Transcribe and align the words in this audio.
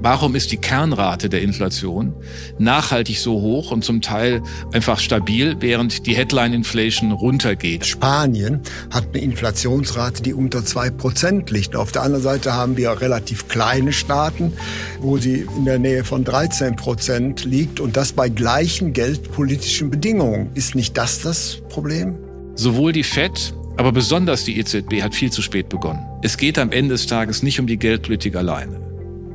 Warum 0.00 0.34
ist 0.34 0.52
die 0.52 0.58
Kernrate 0.58 1.28
der 1.28 1.42
Inflation 1.42 2.14
nachhaltig 2.58 3.18
so 3.18 3.40
hoch 3.40 3.70
und 3.70 3.82
zum 3.82 4.02
Teil 4.02 4.42
einfach 4.72 5.00
stabil, 5.00 5.56
während 5.60 6.06
die 6.06 6.14
Headline 6.14 6.52
Inflation 6.52 7.12
runtergeht? 7.12 7.86
Spanien 7.86 8.60
hat 8.90 9.08
eine 9.08 9.22
Inflationsrate, 9.22 10.22
die 10.22 10.34
unter 10.34 10.64
zwei 10.64 10.90
Prozent 10.90 11.50
liegt. 11.50 11.74
Auf 11.76 11.92
der 11.92 12.02
anderen 12.02 12.22
Seite 12.22 12.52
haben 12.52 12.76
wir 12.76 13.00
relativ 13.00 13.48
kleine 13.48 13.92
Staaten, 13.92 14.52
wo 15.00 15.16
sie 15.16 15.46
in 15.56 15.64
der 15.64 15.78
Nähe 15.78 16.04
von 16.04 16.24
13 16.24 16.76
Prozent 16.76 17.44
liegt 17.44 17.80
und 17.80 17.96
das 17.96 18.12
bei 18.12 18.28
gleichen 18.28 18.92
geldpolitischen 18.92 19.90
Bedingungen. 19.90 20.50
Ist 20.54 20.74
nicht 20.74 20.96
das 20.98 21.22
das 21.22 21.62
Problem? 21.70 22.16
Sowohl 22.54 22.92
die 22.92 23.02
Fed 23.02 23.54
aber 23.78 23.92
besonders 23.92 24.44
die 24.44 24.58
EZB 24.58 25.02
hat 25.02 25.14
viel 25.14 25.30
zu 25.30 25.42
spät 25.42 25.68
begonnen. 25.68 26.00
Es 26.22 26.38
geht 26.38 26.58
am 26.58 26.72
Ende 26.72 26.94
des 26.94 27.06
Tages 27.06 27.42
nicht 27.42 27.60
um 27.60 27.66
die 27.66 27.76
Geldpolitik 27.76 28.34
alleine 28.34 28.85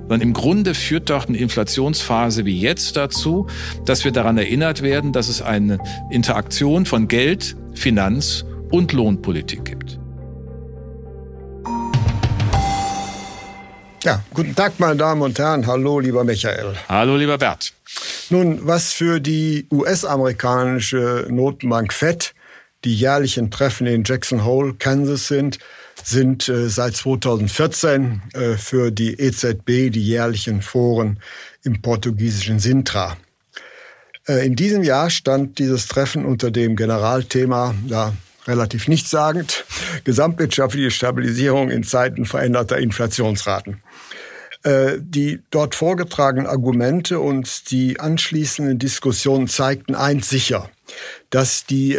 sondern 0.02 0.22
im 0.22 0.34
Grunde 0.34 0.74
führt 0.74 1.10
doch 1.10 1.28
eine 1.28 1.38
Inflationsphase 1.38 2.46
wie 2.46 2.60
jetzt 2.60 2.98
dazu, 2.98 3.48
dass 3.86 4.04
wir 4.04 4.12
daran 4.12 4.38
erinnert 4.38 4.82
werden, 4.82 5.14
dass 5.14 5.30
es 5.30 5.42
eine 5.42 5.80
Interaktion 6.10 6.86
von 6.86 7.08
Geld, 7.08 7.56
Finanz 7.74 8.46
und 8.72 8.94
Lohnpolitik 8.94 9.66
gibt. 9.66 10.00
Ja, 14.04 14.24
guten 14.34 14.56
Tag, 14.56 14.80
meine 14.80 14.96
Damen 14.96 15.22
und 15.22 15.38
Herren. 15.38 15.68
Hallo, 15.68 16.00
lieber 16.00 16.24
Michael. 16.24 16.74
Hallo, 16.90 17.16
lieber 17.18 17.38
Bert. 17.38 17.72
Nun, 18.32 18.66
was 18.66 18.94
für 18.94 19.20
die 19.20 19.68
US-amerikanische 19.72 21.28
Notenbank 21.30 21.94
Fed 21.94 22.34
die 22.84 22.96
jährlichen 22.96 23.52
Treffen 23.52 23.86
in 23.86 24.04
Jackson 24.04 24.44
Hole, 24.44 24.74
Kansas 24.74 25.28
sind, 25.28 25.60
sind 26.04 26.48
äh, 26.50 26.70
seit 26.70 26.96
2014 26.96 28.22
äh, 28.34 28.58
für 28.58 28.92
die 28.92 29.20
EZB 29.20 29.92
die 29.92 30.06
jährlichen 30.06 30.62
Foren 30.62 31.20
im 31.64 31.82
portugiesischen 31.82 32.60
Sintra. 32.60 33.18
Äh, 34.28 34.46
in 34.46 34.56
diesem 34.56 34.84
Jahr 34.84 35.10
stand 35.10 35.60
dieses 35.60 35.88
Treffen 35.88 36.26
unter 36.26 36.52
dem 36.52 36.76
Generalthema, 36.76 37.76
ja, 37.88 38.14
relativ 38.48 38.88
nichtssagend, 38.88 39.66
gesamtwirtschaftliche 40.04 40.92
Stabilisierung 40.92 41.70
in 41.70 41.84
Zeiten 41.84 42.26
veränderter 42.26 42.78
Inflationsraten. 42.78 43.82
Die 44.64 45.42
dort 45.50 45.74
vorgetragenen 45.74 46.46
Argumente 46.46 47.20
und 47.20 47.72
die 47.72 48.00
anschließenden 48.00 48.78
Diskussionen 48.78 49.48
zeigten 49.48 49.96
eins 49.96 50.30
sicher, 50.30 50.70
dass 51.32 51.66
die 51.66 51.98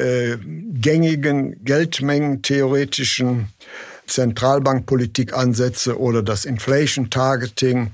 gängigen 0.72 1.64
Geldmengen 1.64 2.42
theoretischen 2.42 3.48
Zentralbankpolitikansätze 4.06 5.98
oder 5.98 6.22
das 6.22 6.44
Inflation 6.44 7.10
Targeting 7.10 7.92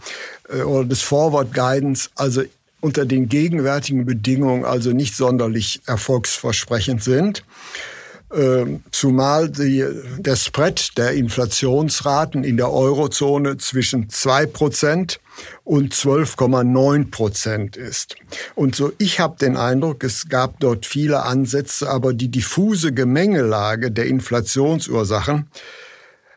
äh, 0.48 0.62
oder 0.62 0.88
das 0.88 1.02
Forward 1.02 1.52
Guidance, 1.54 2.10
also 2.16 2.42
unter 2.80 3.04
den 3.04 3.28
gegenwärtigen 3.28 4.06
Bedingungen 4.06 4.64
also 4.64 4.92
nicht 4.92 5.16
sonderlich 5.16 5.80
erfolgsversprechend 5.86 7.02
sind. 7.02 7.42
Ähm, 8.30 8.82
zumal 8.90 9.48
die, 9.48 9.86
der 10.18 10.36
Spread 10.36 10.98
der 10.98 11.12
Inflationsraten 11.12 12.44
in 12.44 12.58
der 12.58 12.70
Eurozone 12.70 13.56
zwischen 13.56 14.10
zwei 14.10 14.44
Prozent 14.44 15.18
und 15.64 15.94
12,9 15.94 17.10
Prozent 17.10 17.78
ist. 17.78 18.16
Und 18.54 18.76
so, 18.76 18.92
ich 18.98 19.18
habe 19.18 19.38
den 19.38 19.56
Eindruck, 19.56 20.04
es 20.04 20.28
gab 20.28 20.60
dort 20.60 20.84
viele 20.84 21.22
Ansätze, 21.22 21.88
aber 21.88 22.12
die 22.12 22.28
diffuse 22.28 22.92
Gemengelage 22.92 23.90
der 23.90 24.06
Inflationsursachen 24.06 25.48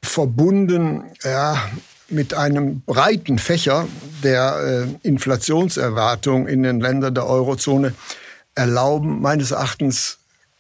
verbunden 0.04 1.04
ja, 1.24 1.62
mit 2.10 2.34
einem 2.34 2.82
breiten 2.82 3.40
Fächer 3.40 3.88
der 4.24 4.88
äh, 5.04 5.08
Inflationserwartung 5.08 6.48
in 6.48 6.64
den 6.64 6.80
Ländern 6.80 7.16
der 7.16 7.28
Eurozone 7.28 7.94
erlauben 8.56 9.22
meines 9.22 9.52
Erachtens 9.52 10.18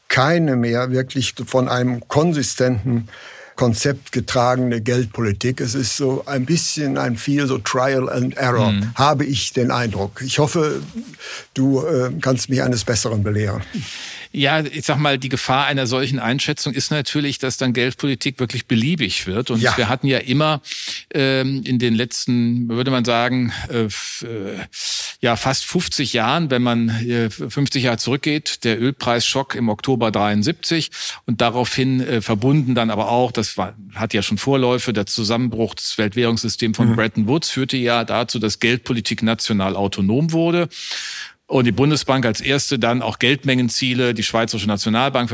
keine 0.07 0.56
mehr 0.56 0.91
wirklich 0.91 1.35
von 1.46 1.69
einem 1.69 2.07
konsistenten 2.07 3.07
Konzept 3.56 4.12
getragene 4.12 4.81
Geldpolitik. 4.81 5.62
Es 5.62 5.75
ist 5.75 5.96
so 5.96 6.23
ein 6.25 6.46
bisschen 6.46 6.97
ein 6.97 7.16
viel 7.16 7.47
so 7.47 7.59
Trial 7.59 8.09
and 8.09 8.35
Error, 8.35 8.72
mhm. 8.72 8.94
habe 8.96 9.25
ich 9.25 9.53
den 9.53 9.72
Eindruck. 9.72 10.22
Ich 10.25 10.40
hoffe, 10.40 10.81
du 11.53 11.85
äh, 11.85 12.12
kannst 12.22 12.50
mich 12.50 12.63
eines 12.63 12.84
Besseren 12.84 13.23
belehren. 13.23 13.62
Ja, 14.31 14.63
ich 14.63 14.85
sag 14.85 14.97
mal, 14.97 15.17
die 15.17 15.29
Gefahr 15.29 15.65
einer 15.65 15.87
solchen 15.87 16.19
Einschätzung 16.19 16.73
ist 16.73 16.91
natürlich, 16.91 17.37
dass 17.39 17.57
dann 17.57 17.73
Geldpolitik 17.73 18.39
wirklich 18.39 18.65
beliebig 18.65 19.27
wird. 19.27 19.51
Und 19.51 19.61
ja. 19.61 19.75
wir 19.77 19.89
hatten 19.89 20.07
ja 20.07 20.19
immer 20.19 20.61
ähm, 21.13 21.63
in 21.65 21.79
den 21.79 21.95
letzten, 21.95 22.69
würde 22.69 22.91
man 22.91 23.05
sagen, 23.05 23.51
äh, 23.69 23.85
äh 24.25 24.59
ja 25.21 25.35
fast 25.35 25.65
50 25.65 26.13
Jahren, 26.13 26.49
wenn 26.49 26.63
man 26.63 26.89
äh, 26.89 27.29
50 27.29 27.83
Jahre 27.83 27.97
zurückgeht, 27.97 28.63
der 28.63 28.81
Ölpreisschock 28.81 29.53
im 29.53 29.69
Oktober 29.69 30.11
73 30.11 30.89
und 31.27 31.41
daraufhin 31.41 32.01
äh, 32.01 32.21
verbunden 32.21 32.73
dann 32.73 32.89
aber 32.89 33.09
auch, 33.09 33.31
das 33.31 33.55
war, 33.55 33.75
hat 33.93 34.15
ja 34.15 34.23
schon 34.23 34.39
Vorläufe, 34.39 34.93
der 34.93 35.05
Zusammenbruch 35.05 35.75
des 35.75 35.97
Weltwährungssystems 35.99 36.75
von 36.75 36.89
mhm. 36.89 36.95
Bretton 36.95 37.27
Woods 37.27 37.51
führte 37.51 37.77
ja 37.77 38.03
dazu, 38.03 38.39
dass 38.39 38.59
Geldpolitik 38.59 39.21
national 39.21 39.75
autonom 39.75 40.31
wurde 40.31 40.69
und 41.51 41.66
die 41.66 41.73
Bundesbank 41.73 42.25
als 42.25 42.39
erste 42.39 42.79
dann 42.79 43.01
auch 43.01 43.19
Geldmengenziele, 43.19 44.13
die 44.13 44.23
Schweizerische 44.23 44.67
Nationalbank 44.67 45.31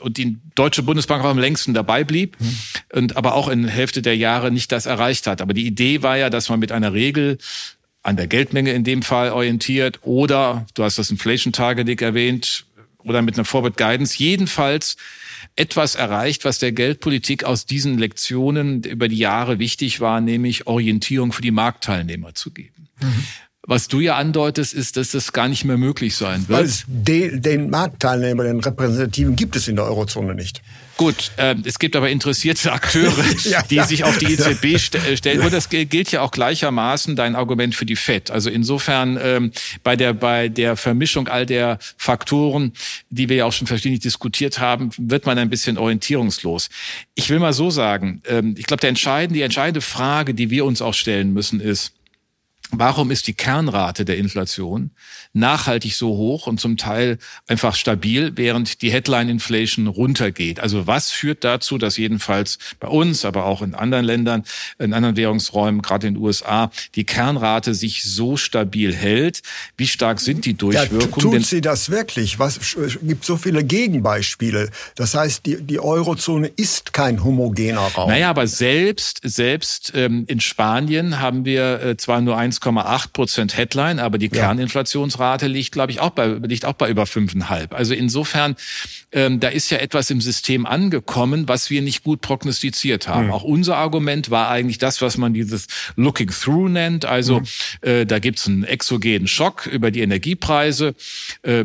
und 0.00 0.16
die 0.16 0.36
Deutsche 0.54 0.84
Bundesbank 0.84 1.24
auch 1.24 1.28
am 1.30 1.38
längsten 1.38 1.74
dabei 1.74 2.04
blieb 2.04 2.36
mhm. 2.38 2.56
und 2.92 3.16
aber 3.16 3.34
auch 3.34 3.48
in 3.48 3.66
Hälfte 3.66 4.00
der 4.00 4.16
Jahre 4.16 4.52
nicht 4.52 4.70
das 4.70 4.86
erreicht 4.86 5.26
hat. 5.26 5.42
Aber 5.42 5.52
die 5.52 5.66
Idee 5.66 6.02
war 6.02 6.16
ja, 6.16 6.30
dass 6.30 6.50
man 6.50 6.60
mit 6.60 6.70
einer 6.70 6.92
Regel 6.92 7.38
an 8.04 8.16
der 8.16 8.28
Geldmenge 8.28 8.72
in 8.72 8.84
dem 8.84 9.02
Fall 9.02 9.32
orientiert 9.32 9.98
oder, 10.02 10.66
du 10.74 10.84
hast 10.84 10.98
das 10.98 11.10
Inflation 11.10 11.52
Targeting 11.52 11.98
erwähnt, 11.98 12.64
oder 13.02 13.20
mit 13.20 13.34
einer 13.34 13.44
Forward 13.44 13.76
Guidance, 13.76 14.18
jedenfalls 14.18 14.96
etwas 15.56 15.96
erreicht, 15.96 16.44
was 16.44 16.60
der 16.60 16.70
Geldpolitik 16.70 17.42
aus 17.42 17.66
diesen 17.66 17.98
Lektionen 17.98 18.84
über 18.84 19.08
die 19.08 19.18
Jahre 19.18 19.58
wichtig 19.58 20.00
war, 20.00 20.20
nämlich 20.20 20.68
Orientierung 20.68 21.32
für 21.32 21.42
die 21.42 21.50
Marktteilnehmer 21.50 22.34
zu 22.34 22.52
geben. 22.52 22.88
Mhm. 23.00 23.24
Was 23.66 23.88
du 23.88 24.00
ja 24.00 24.16
andeutest, 24.16 24.72
ist, 24.72 24.96
dass 24.96 25.10
das 25.10 25.32
gar 25.32 25.46
nicht 25.46 25.64
mehr 25.64 25.76
möglich 25.76 26.16
sein 26.16 26.48
wird. 26.48 26.58
Weil 26.58 26.64
es 26.64 26.84
den, 26.86 27.42
den 27.42 27.68
Marktteilnehmer, 27.68 28.44
den 28.44 28.60
Repräsentativen 28.60 29.36
gibt 29.36 29.54
es 29.54 29.68
in 29.68 29.76
der 29.76 29.84
Eurozone 29.84 30.34
nicht. 30.34 30.62
Gut, 30.96 31.30
äh, 31.36 31.54
es 31.64 31.78
gibt 31.78 31.96
aber 31.96 32.10
interessierte 32.10 32.72
Akteure, 32.72 33.24
ja, 33.44 33.62
die 33.62 33.76
ja. 33.76 33.86
sich 33.86 34.04
auf 34.04 34.18
die 34.18 34.32
EZB 34.32 34.78
st 34.78 34.94
äh, 34.96 35.16
stellen. 35.16 35.40
Und 35.40 35.52
das 35.52 35.68
gilt 35.68 36.12
ja 36.12 36.20
auch 36.20 36.30
gleichermaßen 36.30 37.16
dein 37.16 37.36
Argument 37.36 37.74
für 37.74 37.86
die 37.86 37.96
FED. 37.96 38.30
Also 38.30 38.50
insofern 38.50 39.18
ähm, 39.22 39.52
bei 39.82 39.96
der 39.96 40.14
bei 40.14 40.48
der 40.48 40.76
Vermischung 40.76 41.28
all 41.28 41.46
der 41.46 41.78
Faktoren, 41.96 42.72
die 43.08 43.28
wir 43.28 43.36
ja 43.36 43.44
auch 43.46 43.52
schon 43.52 43.66
verschiedentlich 43.66 44.02
diskutiert 44.02 44.58
haben, 44.58 44.90
wird 44.98 45.24
man 45.24 45.38
ein 45.38 45.48
bisschen 45.48 45.78
orientierungslos. 45.78 46.68
Ich 47.14 47.30
will 47.30 47.38
mal 47.38 47.52
so 47.52 47.70
sagen, 47.70 48.20
ähm, 48.26 48.54
ich 48.58 48.66
glaube, 48.66 48.80
der 48.80 48.90
entscheidende, 48.90 49.38
die 49.38 49.42
entscheidende 49.42 49.80
Frage, 49.80 50.34
die 50.34 50.50
wir 50.50 50.66
uns 50.66 50.82
auch 50.82 50.94
stellen 50.94 51.32
müssen, 51.32 51.60
ist, 51.60 51.92
Warum 52.72 53.10
ist 53.10 53.26
die 53.26 53.34
Kernrate 53.34 54.04
der 54.04 54.18
Inflation 54.18 54.90
nachhaltig 55.32 55.94
so 55.94 56.08
hoch 56.16 56.46
und 56.46 56.60
zum 56.60 56.76
Teil 56.76 57.18
einfach 57.46 57.74
stabil, 57.74 58.32
während 58.36 58.82
die 58.82 58.90
Headline 58.92 59.28
Inflation 59.28 59.86
runtergeht? 59.86 60.60
Also 60.60 60.86
was 60.86 61.10
führt 61.10 61.44
dazu, 61.44 61.78
dass 61.78 61.96
jedenfalls 61.96 62.58
bei 62.78 62.88
uns, 62.88 63.24
aber 63.24 63.44
auch 63.44 63.62
in 63.62 63.74
anderen 63.74 64.04
Ländern, 64.04 64.44
in 64.78 64.92
anderen 64.92 65.16
Währungsräumen, 65.16 65.82
gerade 65.82 66.06
in 66.06 66.14
den 66.14 66.22
USA, 66.22 66.70
die 66.94 67.04
Kernrate 67.04 67.74
sich 67.74 68.04
so 68.04 68.36
stabil 68.36 68.94
hält? 68.94 69.42
Wie 69.76 69.86
stark 69.86 70.20
sind 70.20 70.44
die 70.44 70.54
Durchwirkungen? 70.54 71.32
Ja, 71.32 71.38
tut 71.38 71.46
sie 71.46 71.60
das 71.60 71.90
wirklich? 71.90 72.38
Was 72.38 72.76
gibt 73.02 73.24
so 73.24 73.36
viele 73.36 73.64
Gegenbeispiele? 73.64 74.70
Das 74.94 75.14
heißt, 75.14 75.46
die, 75.46 75.62
die 75.62 75.80
Eurozone 75.80 76.48
ist 76.48 76.92
kein 76.92 77.24
homogener 77.24 77.80
Raum. 77.80 78.08
Naja, 78.08 78.30
aber 78.30 78.46
selbst 78.46 79.20
selbst 79.22 79.92
ähm, 79.94 80.24
in 80.26 80.40
Spanien 80.40 81.20
haben 81.20 81.44
wir 81.44 81.82
äh, 81.82 81.96
zwar 81.96 82.20
nur 82.20 82.36
1 82.36 82.59
1,8 82.60 83.12
Prozent 83.12 83.56
Headline, 83.56 83.98
aber 83.98 84.18
die. 84.18 84.30
Kerninflationsrate 84.30 85.46
liegt, 85.46 85.72
glaube 85.72 85.92
ich, 85.92 86.00
auch 86.00 86.10
bei, 86.10 86.26
liegt 86.26 86.64
auch 86.64 86.72
bei 86.72 86.88
über 86.88 87.04
5,5. 87.04 87.72
Also 87.72 87.94
insofern, 87.94 88.56
ähm, 89.12 89.40
da 89.40 89.48
ist 89.48 89.70
ja 89.70 89.78
etwas 89.78 90.10
im 90.10 90.20
System 90.20 90.66
angekommen, 90.66 91.48
was 91.48 91.70
wir 91.70 91.82
nicht 91.82 92.04
gut 92.04 92.20
prognostiziert 92.20 93.08
haben. 93.08 93.26
Mhm. 93.26 93.32
Auch 93.32 93.42
unser 93.42 93.76
Argument 93.76 94.30
war 94.30 94.48
eigentlich 94.48 94.78
das, 94.78 95.02
was 95.02 95.18
man 95.18 95.34
dieses 95.34 95.66
Looking 95.96 96.30
Through 96.30 96.68
nennt. 96.68 97.04
Also 97.04 97.40
mhm. 97.40 97.46
äh, 97.82 98.06
da 98.06 98.18
gibt's 98.18 98.46
einen 98.46 98.64
exogenen 98.64 99.26
Schock 99.26 99.66
über 99.66 99.90
die 99.90 100.00
Energiepreise. 100.00 100.94
Äh, 101.42 101.64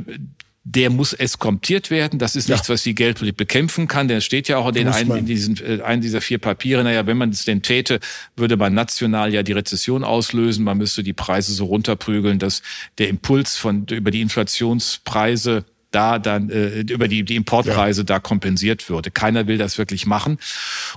der 0.67 0.89
muss 0.89 1.13
eskomtiert 1.13 1.91
werden. 1.91 2.17
Das 2.17 2.35
ist 2.35 2.49
ja. 2.49 2.55
nichts, 2.55 2.69
was 2.69 2.81
die 2.81 2.95
Geldpolitik 2.95 3.37
bekämpfen 3.37 3.87
kann. 3.87 4.07
Der 4.07 4.19
steht 4.19 4.47
ja 4.47 4.57
auch 4.57 4.73
in, 4.73 4.87
einen, 4.87 5.15
in 5.15 5.25
diesen, 5.25 5.57
äh, 5.63 5.83
einen 5.83 6.01
dieser 6.01 6.21
vier 6.21 6.39
Papiere. 6.39 6.83
Naja, 6.83 7.05
wenn 7.05 7.17
man 7.17 7.29
es 7.29 7.45
denn 7.45 7.61
täte, 7.61 7.99
würde 8.35 8.57
man 8.57 8.73
national 8.73 9.31
ja 9.31 9.43
die 9.43 9.51
Rezession 9.51 10.03
auslösen. 10.03 10.65
Man 10.65 10.79
müsste 10.79 11.03
die 11.03 11.13
Preise 11.13 11.53
so 11.53 11.65
runterprügeln, 11.65 12.39
dass 12.39 12.63
der 12.97 13.09
Impuls 13.09 13.57
von 13.57 13.85
über 13.85 14.09
die 14.09 14.21
Inflationspreise 14.21 15.65
da 15.95 16.19
dann 16.19 16.49
äh, 16.49 16.81
über 16.81 17.07
die, 17.07 17.23
die 17.23 17.37
Importpreise 17.37 18.01
ja. 18.01 18.05
da 18.05 18.19
kompensiert 18.19 18.89
würde. 18.89 19.11
Keiner 19.11 19.47
will 19.47 19.57
das 19.57 19.77
wirklich 19.77 20.05
machen. 20.05 20.37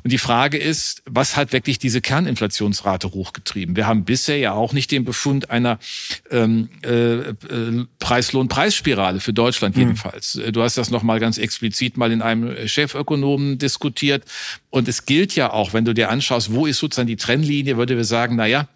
Und 0.03 0.13
die 0.13 0.19
Frage 0.19 0.59
ist, 0.59 1.03
was 1.07 1.37
hat 1.37 1.53
wirklich 1.53 1.79
diese 1.79 2.01
Kerninflationsrate 2.01 3.13
hochgetrieben? 3.13 3.77
Wir 3.77 3.87
haben 3.87 4.05
bisher 4.05 4.39
ja 4.39 4.53
auch 4.53 4.73
nicht 4.73 4.91
den 4.91 5.05
Befund 5.05 5.51
einer 5.51 5.79
ähm, 6.33 6.69
äh, 6.85 7.19
äh, 7.19 7.87
Preislohn-Preisspirale 8.01 9.21
für 9.21 9.33
Deutschland 9.33 9.77
mhm. 9.77 9.83
jedenfalls. 9.83 10.35
Mhm. 10.35 10.53
Du 10.53 10.63
hast 10.63 10.77
das 10.77 10.91
noch 10.91 11.05
mal 11.05 11.21
ganz 11.21 11.39
explizit 11.39 11.97
mal 11.97 12.11
in 12.11 12.21
einem 12.21 12.67
Chefökonomen 12.67 13.59
diskutiert. 13.59 14.25
Und 14.71 14.89
es 14.89 15.07
gilt 15.07 15.35
ja 15.37 15.53
auch, 15.53 15.73
wenn 15.73 15.85
du 15.85 15.95
dir 15.95 16.11
anschaust, 16.11 16.53
wo 16.53 16.67
ist 16.67 16.79
sozusagen 16.79 17.07
die 17.07 17.17
Trennlinie, 17.17 17.77
würde 17.77 17.97
wir 17.97 18.05
sagen, 18.05 18.35
na 18.37 18.47
ja, 18.47 18.67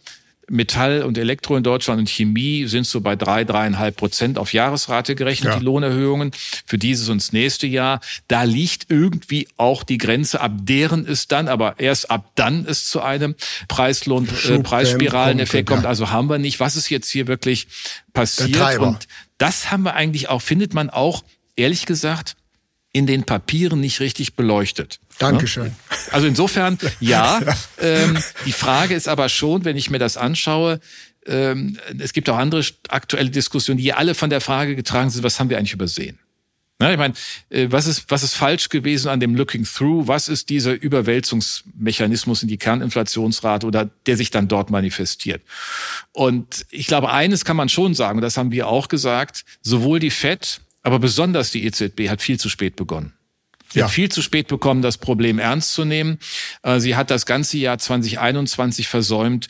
Metall 0.53 1.03
und 1.03 1.17
Elektro 1.17 1.57
in 1.57 1.63
Deutschland 1.63 1.99
und 1.99 2.09
Chemie 2.09 2.67
sind 2.67 2.87
so 2.87 3.01
bei 3.01 3.17
drei, 3.17 3.45
dreieinhalb 3.45 3.97
Prozent 3.97 4.39
auf 4.39 4.53
Jahresrate 4.53 5.15
gerechnet, 5.15 5.55
ja. 5.55 5.59
die 5.59 5.65
Lohnerhöhungen 5.65 6.31
für 6.67 6.77
dieses 6.77 7.09
und 7.09 7.23
das 7.23 7.33
nächste 7.33 7.67
Jahr. 7.67 8.01
Da 8.29 8.43
liegt 8.43 8.91
irgendwie 8.91 9.49
auch 9.57 9.83
die 9.83 9.97
Grenze, 9.97 10.41
ab 10.41 10.53
deren 10.57 11.07
es 11.07 11.27
dann, 11.27 11.49
aber 11.49 11.77
erst 11.79 12.11
ab 12.11 12.31
dann 12.35 12.67
es 12.67 12.87
zu 12.87 13.01
einem 13.01 13.35
Preislohn, 13.69 14.29
äh, 14.49 14.59
Preisspiraleneffekt 14.59 15.69
kommt. 15.69 15.87
Also 15.87 16.11
haben 16.11 16.29
wir 16.29 16.39
nicht. 16.39 16.61
Was 16.61 16.77
ist 16.77 16.91
jetzt 16.91 17.11
hier 17.11 17.27
wirklich 17.27 17.67
passiert? 18.13 18.79
Und 18.79 19.09
das 19.39 19.71
haben 19.71 19.85
wir 19.85 19.95
eigentlich 19.95 20.29
auch, 20.29 20.43
findet 20.43 20.75
man 20.75 20.91
auch, 20.91 21.25
ehrlich 21.57 21.87
gesagt, 21.87 22.37
in 22.93 23.07
den 23.07 23.25
Papieren 23.25 23.81
nicht 23.81 24.01
richtig 24.01 24.35
beleuchtet. 24.35 25.01
Dankeschön. 25.19 25.73
Also 26.11 26.27
insofern, 26.27 26.79
ja. 27.01 27.41
Ähm, 27.81 28.19
die 28.47 28.53
Frage 28.53 28.95
ist 28.95 29.09
aber 29.09 29.29
schon, 29.29 29.65
wenn 29.65 29.77
ich 29.77 29.91
mir 29.91 29.99
das 29.99 30.17
anschaue, 30.17 30.81
ähm, 31.27 31.79
es 31.99 32.13
gibt 32.13 32.29
auch 32.29 32.37
andere 32.37 32.65
aktuelle 32.89 33.31
Diskussionen, 33.31 33.79
die 33.79 33.93
alle 33.93 34.15
von 34.15 34.31
der 34.31 34.41
Frage 34.41 34.77
getragen 34.77 35.11
sind, 35.11 35.23
was 35.23 35.39
haben 35.39 35.49
wir 35.51 35.59
eigentlich 35.59 35.73
übersehen? 35.73 36.19
Na, 36.83 36.91
ich 36.91 36.99
meine, 36.99 37.15
äh, 37.51 37.69
was 37.71 37.87
ist, 37.87 38.07
was 38.09 38.25
ist 38.25 38.35
falsch 38.35 38.69
gewesen 38.69 39.09
an 39.09 39.21
dem 39.21 39.37
Looking 39.37 39.65
Through? 39.65 40.09
Was 40.09 40.29
ist 40.29 40.51
dieser 40.51 40.73
Überwälzungsmechanismus 40.73 42.43
in 42.43 42.49
die 42.49 42.57
Kerninflationsrate 42.57 43.67
oder 43.69 43.89
der 44.07 44.17
sich 44.17 44.31
dann 44.31 44.49
dort 44.49 44.71
manifestiert? 44.71 45.43
Und 46.11 46.67
ich 46.71 46.89
glaube, 46.89 47.13
eines 47.13 47.45
kann 47.45 47.57
man 47.57 47.69
schon 47.69 47.95
sagen, 47.95 48.19
und 48.19 48.23
das 48.23 48.37
haben 48.37 48.51
wir 48.51 48.67
auch 48.67 48.89
gesagt, 48.89 49.45
sowohl 49.63 50.01
die 50.01 50.11
FED 50.11 50.61
aber 50.83 50.99
besonders 50.99 51.51
die 51.51 51.65
EZB 51.65 52.09
hat 52.09 52.23
viel 52.23 52.39
zu 52.39 52.49
spät 52.49 52.77
begonnen. 52.77 53.13
Sie 53.73 53.79
ja. 53.79 53.87
hat 53.87 53.93
viel 53.93 54.11
zu 54.11 54.21
spät 54.21 54.49
bekommen, 54.49 54.83
das 54.83 54.99
Problem 54.99 55.39
ernst 55.39 55.73
zu 55.73 55.85
nehmen. 55.85 56.19
Äh, 56.63 56.81
sie 56.81 56.95
hat 56.95 57.11
das 57.11 57.25
ganze 57.25 57.57
Jahr 57.57 57.79
2021 57.79 58.89
versäumt, 58.89 59.49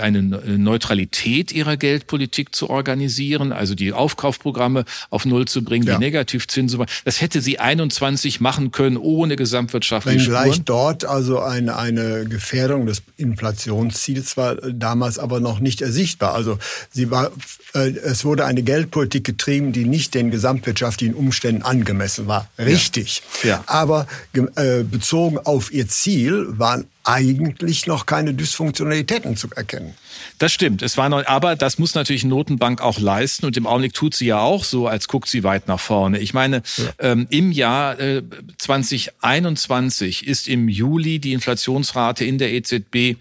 eine 0.00 0.22
Neutralität 0.22 1.52
ihrer 1.52 1.76
Geldpolitik 1.76 2.54
zu 2.54 2.70
organisieren, 2.70 3.52
also 3.52 3.74
die 3.74 3.92
Aufkaufprogramme 3.92 4.84
auf 5.10 5.24
Null 5.24 5.46
zu 5.46 5.62
bringen, 5.62 5.86
ja. 5.86 5.94
die 5.94 6.00
Negativzinsen. 6.00 6.84
Das 7.04 7.20
hätte 7.20 7.40
sie 7.40 7.58
21 7.58 8.40
machen 8.40 8.72
können 8.72 8.96
ohne 8.96 9.36
gesamtwirtschaftliche 9.36 10.18
Wenn 10.18 10.26
gleich 10.26 10.62
dort 10.62 11.04
also 11.04 11.40
eine, 11.40 11.76
eine 11.76 12.24
Gefährdung 12.24 12.86
des 12.86 13.02
Inflationsziels 13.16 14.36
war 14.36 14.56
damals 14.56 15.18
aber 15.18 15.40
noch 15.40 15.60
nicht 15.60 15.82
ersichtbar. 15.82 16.34
Also 16.34 16.58
sie 16.90 17.10
war, 17.10 17.30
äh, 17.74 17.90
es 17.90 18.24
wurde 18.24 18.46
eine 18.46 18.62
Geldpolitik 18.62 19.24
getrieben, 19.24 19.72
die 19.72 19.84
nicht 19.84 20.14
den 20.14 20.30
gesamtwirtschaftlichen 20.30 21.14
Umständen 21.14 21.62
angemessen 21.62 22.26
war. 22.26 22.48
Richtig. 22.58 23.22
Ja. 23.42 23.48
ja. 23.48 23.64
Aber 23.66 24.06
äh, 24.32 24.82
bezogen 24.82 25.38
auf 25.38 25.72
ihr 25.72 25.88
Ziel 25.88 26.46
waren 26.58 26.86
eigentlich 27.04 27.86
noch 27.86 28.06
keine 28.06 28.34
Dysfunktionalitäten 28.34 29.36
zu 29.36 29.48
erkennen. 29.54 29.94
Das 30.38 30.52
stimmt. 30.52 30.82
Es 30.82 30.96
war 30.96 31.08
noch, 31.08 31.26
aber 31.26 31.56
das 31.56 31.78
muss 31.78 31.94
natürlich 31.94 32.24
Notenbank 32.24 32.80
auch 32.80 32.98
leisten 32.98 33.46
und 33.46 33.56
im 33.56 33.66
Augenblick 33.66 33.94
tut 33.94 34.14
sie 34.14 34.26
ja 34.26 34.40
auch 34.40 34.64
so, 34.64 34.86
als 34.86 35.08
guckt 35.08 35.28
sie 35.28 35.44
weit 35.44 35.68
nach 35.68 35.80
vorne. 35.80 36.18
Ich 36.18 36.34
meine, 36.34 36.62
ja. 36.76 36.84
ähm, 36.98 37.26
im 37.30 37.52
Jahr 37.52 37.98
äh, 37.98 38.22
2021 38.58 40.26
ist 40.26 40.48
im 40.48 40.68
Juli 40.68 41.18
die 41.18 41.32
Inflationsrate 41.32 42.24
in 42.24 42.38
der 42.38 42.52
EZB 42.52 43.16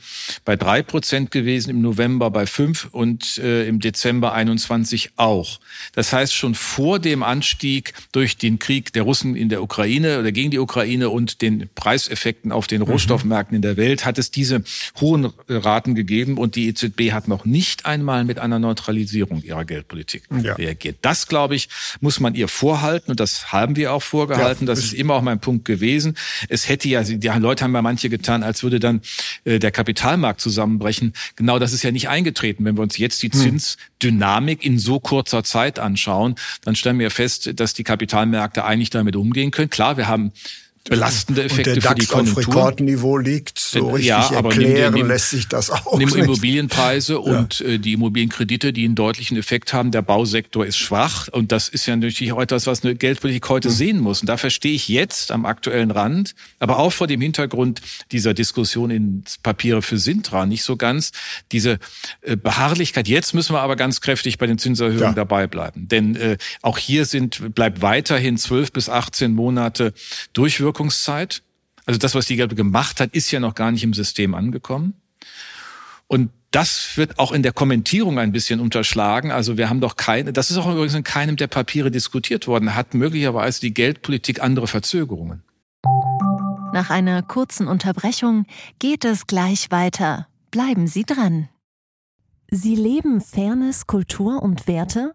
bei 0.46 0.56
drei 0.56 0.82
Prozent 0.82 1.32
gewesen, 1.32 1.70
im 1.70 1.82
November 1.82 2.32
bei 2.32 2.46
fünf 2.46 2.88
und 2.92 3.38
äh, 3.38 3.68
im 3.68 3.80
Dezember 3.80 4.34
21 4.34 5.12
auch. 5.16 5.60
Das 5.94 6.14
heißt, 6.14 6.34
schon 6.34 6.56
vor 6.56 7.00
dem 7.00 7.24
Anstieg 7.24 7.94
durch 8.12 8.38
den 8.38 8.60
Krieg 8.60 8.94
der 8.94 9.04
Russen 9.04 9.36
in 9.36 9.50
der 9.50 9.62
Ukraine 9.62 10.20
oder 10.20 10.32
gegen 10.32 10.52
die 10.52 10.60
Ukraine 10.60 11.10
und 11.10 11.42
den 11.42 11.70
Preiseffekten 11.76 12.52
auf 12.52 12.68
den 12.68 12.82
mhm. 12.82 12.88
Rohstoffmärkten 12.88 13.56
in 13.56 13.62
der 13.62 13.78
Welt 13.78 14.06
hat 14.06 14.18
es 14.18 14.32
diese 14.32 14.64
hohen 15.00 15.32
Raten 15.48 15.96
gegeben 15.96 16.38
und 16.38 16.56
die 16.56 16.68
EZB 16.68 16.89
hat 16.98 17.28
noch 17.28 17.46
nicht 17.46 17.86
einmal 17.86 18.24
mit 18.24 18.40
einer 18.40 18.60
Neutralisierung 18.60 19.42
ihrer 19.42 19.66
Geldpolitik 19.66 20.24
ja. 20.44 20.54
reagiert. 20.54 20.98
Das, 21.02 21.28
glaube 21.28 21.56
ich, 21.56 21.70
muss 22.00 22.20
man 22.20 22.36
ihr 22.36 22.48
vorhalten 22.48 23.12
und 23.12 23.20
das 23.20 23.52
haben 23.52 23.76
wir 23.76 23.94
auch 23.94 24.04
vorgehalten. 24.04 24.66
Ja, 24.66 24.74
das 24.74 24.80
ist 24.80 24.94
immer 24.94 25.16
auch 25.16 25.22
mein 25.22 25.40
Punkt 25.40 25.66
gewesen. 25.66 26.16
Es 26.48 26.70
hätte 26.70 26.88
ja, 26.88 27.04
die 27.04 27.28
Leute 27.28 27.64
haben 27.64 27.74
ja 27.74 27.82
manche 27.82 28.10
getan, 28.10 28.44
als 28.44 28.64
würde 28.64 28.80
dann 28.80 29.02
äh, 29.46 29.60
der 29.60 29.72
Kapitalmarkt 29.72 30.42
zusammenbrechen. 30.42 31.14
Genau 31.36 31.60
das 31.60 31.74
ist 31.74 31.84
ja 31.84 31.92
nicht 31.92 32.10
eingetreten. 32.10 32.66
Wenn 32.66 32.78
wir 32.78 32.82
uns 32.82 32.98
jetzt 32.98 33.22
die 33.24 33.32
hm. 33.32 33.40
Zinsdynamik 33.40 34.64
in 34.64 34.80
so 34.80 35.00
kurzer 35.00 35.44
Zeit 35.44 35.80
anschauen, 35.80 36.36
dann 36.64 36.76
stellen 36.76 37.00
wir 37.00 37.12
fest, 37.12 37.52
dass 37.60 37.74
die 37.74 37.84
Kapitalmärkte 37.84 38.64
eigentlich 38.64 38.90
damit 38.90 39.16
umgehen 39.16 39.52
können. 39.52 39.70
Klar, 39.70 39.98
wir 39.98 40.08
haben 40.08 40.32
belastende 40.90 41.44
Effekte 41.44 41.74
und 41.74 41.84
der 41.84 41.84
DAX 41.84 41.94
für 41.94 42.00
die 42.00 42.06
Konjunktur. 42.08 42.44
auf 42.44 42.56
Rekordniveau 42.56 43.18
liegt, 43.18 43.60
so 43.60 43.90
richtig 43.90 44.08
ja, 44.08 44.32
aber 44.32 44.50
erklären 44.50 44.94
nimm, 44.94 45.04
nimm, 45.04 45.08
lässt 45.10 45.30
sich 45.30 45.48
das 45.48 45.70
auch 45.70 45.98
nimm 45.98 46.10
nicht. 46.10 46.18
Immobilienpreise 46.18 47.14
ja. 47.14 47.20
und 47.20 47.62
äh, 47.62 47.80
die 47.80 47.94
Immobilienkredite, 47.94 48.74
die 48.74 48.86
einen 48.86 48.96
deutlichen 48.96 49.38
Effekt 49.38 49.74
haben. 49.74 49.92
Der 49.92 50.02
Bausektor 50.02 50.66
ist 50.66 50.78
schwach 50.78 51.28
und 51.30 51.52
das 51.52 51.70
ist 51.70 51.86
ja 51.86 51.96
natürlich 51.96 52.34
auch 52.34 52.42
etwas, 52.42 52.68
was 52.68 52.84
eine 52.84 52.96
Geldpolitik 52.96 53.48
heute 53.50 53.70
mhm. 53.70 53.74
sehen 53.74 54.00
muss. 54.00 54.22
Und 54.22 54.28
da 54.28 54.38
verstehe 54.38 54.74
ich 54.74 54.88
jetzt 54.88 55.32
am 55.32 55.46
aktuellen 55.46 55.92
Rand, 55.92 56.36
aber 56.60 56.80
auch 56.80 56.92
vor 56.92 57.08
dem 57.08 57.22
Hintergrund 57.22 57.82
dieser 58.12 58.34
Diskussion 58.34 58.90
in 58.90 59.24
Papiere 59.44 59.82
für 59.82 59.98
Sintra 59.98 60.46
nicht 60.46 60.64
so 60.64 60.76
ganz 60.76 61.12
diese 61.52 61.80
äh, 62.22 62.36
Beharrlichkeit. 62.36 63.08
Jetzt 63.08 63.34
müssen 63.34 63.54
wir 63.54 63.62
aber 63.62 63.76
ganz 63.76 64.02
kräftig 64.02 64.38
bei 64.38 64.48
den 64.48 64.58
Zinserhöhungen 64.58 65.04
ja. 65.04 65.14
dabei 65.14 65.48
bleiben, 65.48 65.88
denn 65.88 66.16
äh, 66.16 66.38
auch 66.62 66.78
hier 66.78 67.06
sind 67.06 67.54
bleibt 67.54 67.82
weiterhin 67.82 68.38
zwölf 68.38 68.72
bis 68.72 68.90
18 68.90 69.34
Monate 69.34 69.94
Durchwirkung 70.34 70.79
Wirkungszeit. 70.80 71.44
Also 71.86 72.00
das, 72.00 72.16
was 72.16 72.28
die 72.28 72.38
Gelbe 72.38 72.56
gemacht 72.56 73.02
hat, 73.02 73.14
ist 73.14 73.32
ja 73.32 73.40
noch 73.40 73.56
gar 73.56 73.72
nicht 73.72 73.84
im 73.84 73.94
System 73.94 74.34
angekommen. 74.34 74.94
Und 76.08 76.32
das 76.52 76.98
wird 76.98 77.20
auch 77.20 77.32
in 77.32 77.44
der 77.44 77.52
Kommentierung 77.52 78.18
ein 78.18 78.32
bisschen 78.32 78.60
unterschlagen. 78.60 79.32
Also 79.32 79.58
wir 79.58 79.70
haben 79.70 79.82
doch 79.82 79.96
keine, 79.96 80.34
das 80.34 80.50
ist 80.50 80.58
auch 80.58 80.72
übrigens 80.72 80.96
in 80.96 81.04
keinem 81.04 81.36
der 81.36 81.48
Papiere 81.48 81.92
diskutiert 81.92 82.48
worden, 82.48 82.76
hat 82.76 82.94
möglicherweise 82.94 83.60
die 83.62 83.74
Geldpolitik 83.74 84.42
andere 84.42 84.68
Verzögerungen. 84.68 85.44
Nach 86.74 86.90
einer 86.90 87.22
kurzen 87.24 87.68
Unterbrechung 87.68 88.46
geht 88.80 89.04
es 89.04 89.28
gleich 89.28 89.70
weiter. 89.70 90.28
Bleiben 90.52 90.88
Sie 90.88 91.04
dran. 91.04 91.50
Sie 92.50 92.76
leben 92.76 93.22
Fairness, 93.22 93.86
Kultur 93.86 94.42
und 94.42 94.68
Werte? 94.68 95.14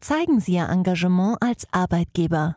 Zeigen 0.00 0.40
Sie 0.40 0.54
Ihr 0.54 0.68
Engagement 0.68 1.36
als 1.40 1.66
Arbeitgeber 1.72 2.56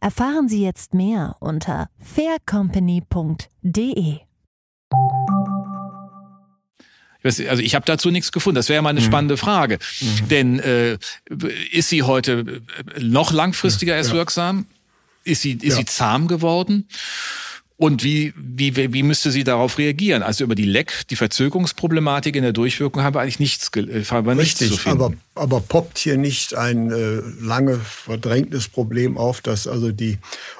Erfahren 0.00 0.48
Sie 0.48 0.62
jetzt 0.62 0.94
mehr 0.94 1.36
unter 1.40 1.90
faircompany.de. 1.98 4.20
Also 7.24 7.62
ich 7.62 7.74
habe 7.74 7.86
dazu 7.86 8.10
nichts 8.10 8.32
gefunden. 8.32 8.56
Das 8.56 8.68
wäre 8.68 8.76
ja 8.76 8.82
mal 8.82 8.90
eine 8.90 9.00
mhm. 9.00 9.04
spannende 9.04 9.36
Frage. 9.36 9.78
Mhm. 10.00 10.28
Denn 10.28 10.60
äh, 10.60 10.98
ist 11.70 11.88
sie 11.88 12.02
heute 12.02 12.62
noch 12.98 13.32
langfristiger 13.32 13.96
erst 13.96 14.10
ja. 14.10 14.16
wirksam? 14.16 14.66
Ist 15.24 15.42
sie, 15.42 15.52
ist 15.52 15.64
ja. 15.64 15.76
sie 15.76 15.84
zahm 15.84 16.26
geworden? 16.26 16.88
Und 17.82 18.04
wie, 18.04 18.32
wie, 18.36 18.76
wie 18.76 19.02
müsste 19.02 19.32
sie 19.32 19.42
darauf 19.42 19.76
reagieren? 19.76 20.22
Also 20.22 20.44
über 20.44 20.54
die 20.54 20.66
Leck, 20.66 20.92
die 21.10 21.16
Verzögerungsproblematik 21.16 22.36
in 22.36 22.44
der 22.44 22.52
Durchwirkung 22.52 23.02
haben 23.02 23.16
wir 23.16 23.22
eigentlich 23.22 23.40
nichts, 23.40 23.72
äh, 23.74 24.04
haben 24.04 24.24
wir 24.24 24.38
Richtig, 24.38 24.70
nichts 24.70 24.76
zu 24.76 24.80
finden. 24.80 25.02
Aber, 25.02 25.14
aber 25.34 25.60
poppt 25.60 25.98
hier 25.98 26.16
nicht 26.16 26.54
ein 26.54 26.92
äh, 26.92 27.20
lange 27.44 27.80
verdrängtes 27.80 28.68
Problem 28.68 29.18
auf, 29.18 29.40
dass 29.40 29.66
also 29.66 29.90
die 29.90 30.18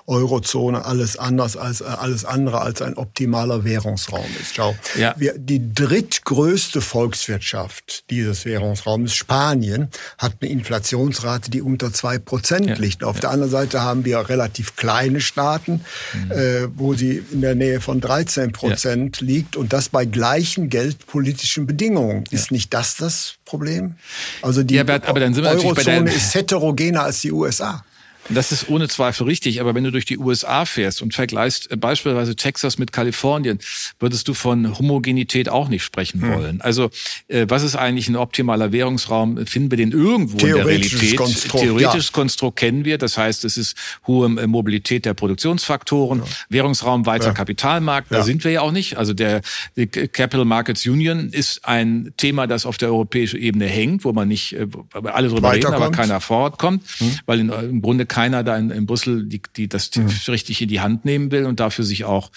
Eurozone 0.09 0.85
alles 0.85 1.17
anders 1.17 1.57
als 1.57 1.81
äh, 1.81 1.85
alles 1.85 2.25
andere 2.25 2.61
als 2.61 2.83
ein 2.83 2.95
optimaler 2.95 3.62
Währungsraum 3.62 4.26
ist. 4.41 4.57
Schau, 4.57 4.75
ja. 4.99 5.14
wir, 5.17 5.38
die 5.38 5.73
drittgrößte 5.73 6.81
Volkswirtschaft 6.81 8.11
dieses 8.11 8.45
Währungsraums, 8.45 9.14
Spanien, 9.14 9.91
hat 10.19 10.38
eine 10.41 10.50
Inflationsrate, 10.50 11.52
die 11.52 11.62
unter 11.62 11.93
zwei 11.93 12.19
Prozent 12.19 12.67
ja. 12.67 12.75
liegt. 12.75 13.05
Auf 13.05 13.14
ja. 13.17 13.21
der 13.21 13.31
anderen 13.31 13.52
Seite 13.52 13.83
haben 13.83 14.05
wir 14.05 14.29
relativ 14.29 14.75
kleine 14.75 15.21
Staaten, 15.21 15.85
mhm. 16.14 16.33
äh, 16.33 16.69
wo 16.76 16.95
sie 16.95 17.12
in 17.19 17.40
der 17.40 17.54
Nähe 17.54 17.81
von 17.81 18.00
13 18.00 18.52
Prozent 18.52 19.21
liegt 19.21 19.57
und 19.57 19.73
das 19.73 19.88
bei 19.88 20.04
gleichen 20.04 20.69
geldpolitischen 20.69 21.66
Bedingungen. 21.66 22.25
Ist 22.31 22.50
nicht 22.50 22.73
das 22.75 22.97
das 22.97 23.35
Problem? 23.45 23.97
Also 24.42 24.62
die 24.62 24.78
Eurozone 24.78 26.12
ist 26.12 26.35
heterogener 26.35 27.04
als 27.04 27.21
die 27.21 27.33
USA. 27.33 27.85
Das 28.29 28.52
ist 28.52 28.69
ohne 28.69 28.88
Zweifel 28.88 29.25
richtig, 29.26 29.61
aber 29.61 29.75
wenn 29.75 29.83
du 29.83 29.91
durch 29.91 30.05
die 30.05 30.19
USA 30.19 30.64
fährst 30.64 31.02
und 31.02 31.12
vergleichst 31.12 31.71
äh, 31.71 31.76
beispielsweise 31.76 32.37
Texas 32.37 32.79
mit 32.79 32.93
Kalifornien, 32.93 33.59
würdest 33.99 34.29
du 34.29 34.35
von 34.35 34.79
Homogenität 34.79 35.49
auch 35.49 35.69
nicht 35.69 35.83
sprechen 35.83 36.23
hm. 36.23 36.33
wollen. 36.33 36.61
Also 36.61 36.91
äh, 37.29 37.47
was 37.49 37.62
ist 37.62 37.75
eigentlich 37.75 38.09
ein 38.09 38.17
optimaler 38.17 38.71
Währungsraum? 38.73 39.45
Finden 39.47 39.71
wir 39.71 39.79
den 39.79 39.91
irgendwo 39.91 40.38
in 40.47 40.55
der 40.55 40.67
Realität? 40.67 41.17
Konstrukt, 41.17 41.64
Theoretisches 41.64 42.09
ja. 42.09 42.12
Konstrukt 42.12 42.59
kennen 42.59 42.85
wir, 42.85 42.97
das 42.97 43.19
heißt, 43.19 43.45
es 43.45 43.57
ist 43.57 43.76
hohe 44.07 44.26
äh, 44.41 44.47
Mobilität 44.47 45.05
der 45.05 45.14
Produktionsfaktoren, 45.14 46.21
ja. 46.21 46.25
Währungsraum 46.49 47.07
weiter 47.07 47.26
ja. 47.26 47.33
Kapitalmarkt, 47.33 48.12
da 48.12 48.23
sind 48.23 48.45
wir 48.45 48.52
ja 48.52 48.61
auch 48.61 48.73
nicht. 48.73 48.99
Also 48.99 49.14
der 49.14 49.41
Capital 49.75 50.45
Markets 50.45 50.87
Union 50.87 51.31
ist 51.31 51.64
ein 51.64 52.12
Thema, 52.17 52.47
das 52.47 52.67
auf 52.67 52.79
der 52.79 52.88
europäischen 52.88 53.41
Ebene 53.41 53.67
hängt, 53.67 54.05
wo 54.05 54.12
man 54.12 54.29
nicht 54.29 54.57
alle 55.02 55.29
drüber 55.29 55.52
reden, 55.52 55.73
aber 55.73 55.91
keiner 55.91 56.21
fortkommt, 56.21 56.83
hm. 56.99 57.19
weil 57.26 57.41
in, 57.41 57.49
im 57.50 57.83
Grunde 57.83 58.07
keiner 58.12 58.45
da 58.45 58.59
in, 58.59 58.71
in 58.71 58.85
Brüssel 58.85 59.25
die, 59.25 59.40
die 59.57 59.69
das 59.69 59.90
mhm. 59.97 60.11
richtig 60.28 60.61
in 60.61 60.69
die 60.69 60.81
Hand 60.81 61.07
nehmen 61.07 61.33
will 61.33 61.47
und 61.47 61.61
dafür 61.61 61.83
sich 61.83 62.04
auch 62.04 62.31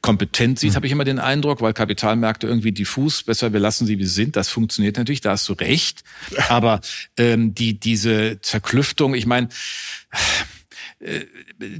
kompetent 0.00 0.58
sieht, 0.58 0.70
mhm. 0.70 0.76
habe 0.76 0.86
ich 0.86 0.92
immer 0.92 1.04
den 1.04 1.18
Eindruck, 1.18 1.60
weil 1.60 1.74
Kapitalmärkte 1.74 2.46
irgendwie 2.46 2.72
diffus, 2.72 3.22
besser 3.22 3.52
wir 3.52 3.60
lassen 3.60 3.86
sie 3.86 3.98
wie 3.98 4.04
sie 4.04 4.14
sind, 4.14 4.34
das 4.34 4.48
funktioniert 4.48 4.96
natürlich, 4.96 5.20
da 5.20 5.32
hast 5.32 5.46
du 5.50 5.52
recht. 5.52 6.04
Aber 6.48 6.80
ähm, 7.18 7.54
die 7.54 7.78
diese 7.78 8.38
Zerklüftung, 8.40 9.12
ich 9.12 9.26
meine, 9.26 9.50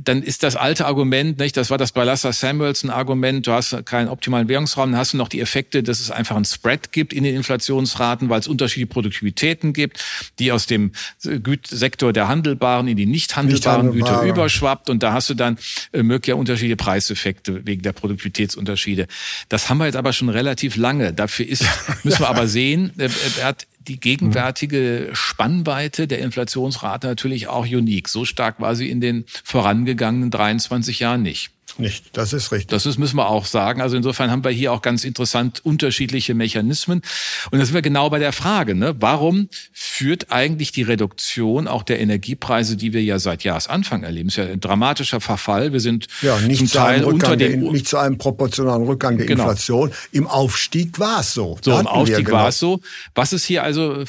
dann 0.03 0.23
ist 0.23 0.43
das 0.43 0.57
alte 0.57 0.87
Argument, 0.87 1.39
nicht, 1.39 1.55
das 1.57 1.69
war 1.69 1.77
das 1.77 1.93
bei 1.93 2.05
Lasser 2.05 2.33
Samuelson 2.33 2.89
Argument, 2.89 3.47
du 3.47 3.53
hast 3.53 3.85
keinen 3.85 4.09
optimalen 4.09 4.49
Währungsraum, 4.49 4.93
dann 4.93 4.99
hast 4.99 5.13
du 5.13 5.19
noch 5.19 5.29
die 5.29 5.41
Effekte, 5.41 5.83
dass 5.83 6.01
es 6.01 6.11
einfach 6.11 6.37
einen 6.37 6.47
Spread 6.47 6.91
gibt 6.91 7.13
in 7.13 7.25
den 7.25 7.37
Inflationsraten, 7.37 8.31
weil 8.31 8.41
es 8.41 8.49
unterschiedliche 8.49 8.87
Produktivitäten 8.87 9.75
gibt, 9.75 10.03
die 10.39 10.53
aus 10.53 10.67
dem 10.67 10.93
Sektor 11.19 12.15
der 12.15 12.29
handelbaren 12.29 12.89
in 12.89 12.97
die 12.97 13.05
nicht 13.05 13.37
handelbaren 13.37 13.91
nicht 13.91 13.99
Güter 13.99 14.23
überschwappt 14.23 14.89
und 14.89 15.03
da 15.03 15.13
hast 15.13 15.29
du 15.29 15.35
dann 15.35 15.59
äh, 15.93 16.03
mögliche 16.03 16.37
unterschiedliche 16.37 16.77
Preiseffekte 16.77 17.67
wegen 17.67 17.83
der 17.83 17.93
Produktivitätsunterschiede. 17.93 19.07
Das 19.51 19.69
haben 19.69 19.79
wir 19.79 19.85
jetzt 19.85 19.97
aber 19.97 20.15
schon 20.15 20.31
relativ 20.31 20.77
lange. 20.77 21.13
Dafür 21.13 21.47
ist, 21.47 21.65
müssen 22.05 22.21
wir 22.21 22.29
aber 22.29 22.49
sehen, 22.49 22.93
äh, 22.97 23.11
er 23.39 23.49
hat 23.49 23.67
die 23.81 23.99
gegenwärtige 23.99 25.11
Spannweite 25.13 26.07
der 26.07 26.21
Inflationsrate 26.21 27.07
natürlich 27.07 27.49
auch 27.49 27.65
unique. 27.65 28.09
So 28.09 28.25
stark 28.25 28.61
war 28.61 28.77
sie 28.77 28.91
in 28.91 29.01
den 29.01 29.25
vorangegangenen 29.45 30.31
23 30.31 31.01
Jahren 31.01 31.23
nicht 31.23 31.51
nicht. 31.79 32.17
Das 32.17 32.33
ist 32.33 32.53
richtig. 32.53 32.69
Das 32.69 32.87
ist, 32.87 32.99
müssen 32.99 33.17
wir 33.17 33.29
auch 33.29 33.47
sagen. 33.47 33.81
Also 33.81 33.97
insofern 33.97 34.31
haben 34.31 34.45
wir 34.45 34.51
hier 34.51 34.73
auch 34.73 34.83
ganz 34.83 35.05
interessant 35.05 35.61
unterschiedliche 35.65 36.35
Mechanismen. 36.35 37.03
Und 37.51 37.59
da 37.59 37.65
sind 37.65 37.75
wir 37.75 37.83
genau 37.83 38.11
bei 38.11 38.19
der 38.19 38.33
Frage, 38.33 38.75
ne? 38.75 38.95
warum 38.99 39.49
führt 39.73 40.31
eigentlich 40.31 40.73
die 40.73 40.83
Reduktion 40.83 41.69
auch 41.69 41.83
der 41.83 42.01
Energiepreise, 42.01 42.77
die 42.77 42.93
wir 42.93 43.03
ja 43.03 43.19
seit 43.19 43.45
Jahresanfang 43.45 44.03
erleben, 44.03 44.29
ist 44.29 44.37
ja 44.37 44.45
ein 44.45 44.61
dramatischer 44.61 45.21
Verfall. 45.21 45.73
Wir 45.73 45.81
sind 45.81 46.09
ja, 46.23 46.39
nicht 46.41 46.59
zum 46.59 46.69
Teil 46.69 47.05
unter 47.05 47.37
dem... 47.37 47.63
Der, 47.63 47.73
nicht 47.73 47.89
zu 47.89 47.99
einem 47.99 48.19
proportionalen 48.19 48.85
Rückgang 48.85 49.17
der 49.17 49.27
genau. 49.27 49.45
Inflation. 49.45 49.93
Im 50.13 50.27
Aufstieg 50.27 50.99
war 50.99 51.21
es 51.21 51.35
so. 51.35 51.59
So, 51.63 51.79
im 51.79 51.87
Aufstieg 51.87 52.27
genau. 52.27 52.39
war 52.39 52.49
es 52.49 52.59
so. 52.59 52.81
Was 53.15 53.33
ist 53.33 53.45
hier 53.45 53.63
also, 53.63 54.05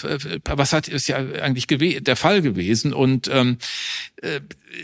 was 0.45 0.73
hat, 0.73 0.87
ist 0.87 1.07
ja 1.07 1.17
eigentlich 1.17 1.67
der 1.67 2.15
Fall 2.15 2.41
gewesen? 2.41 2.93
Und 2.93 3.29
ähm, 3.33 3.57
äh, 4.21 4.39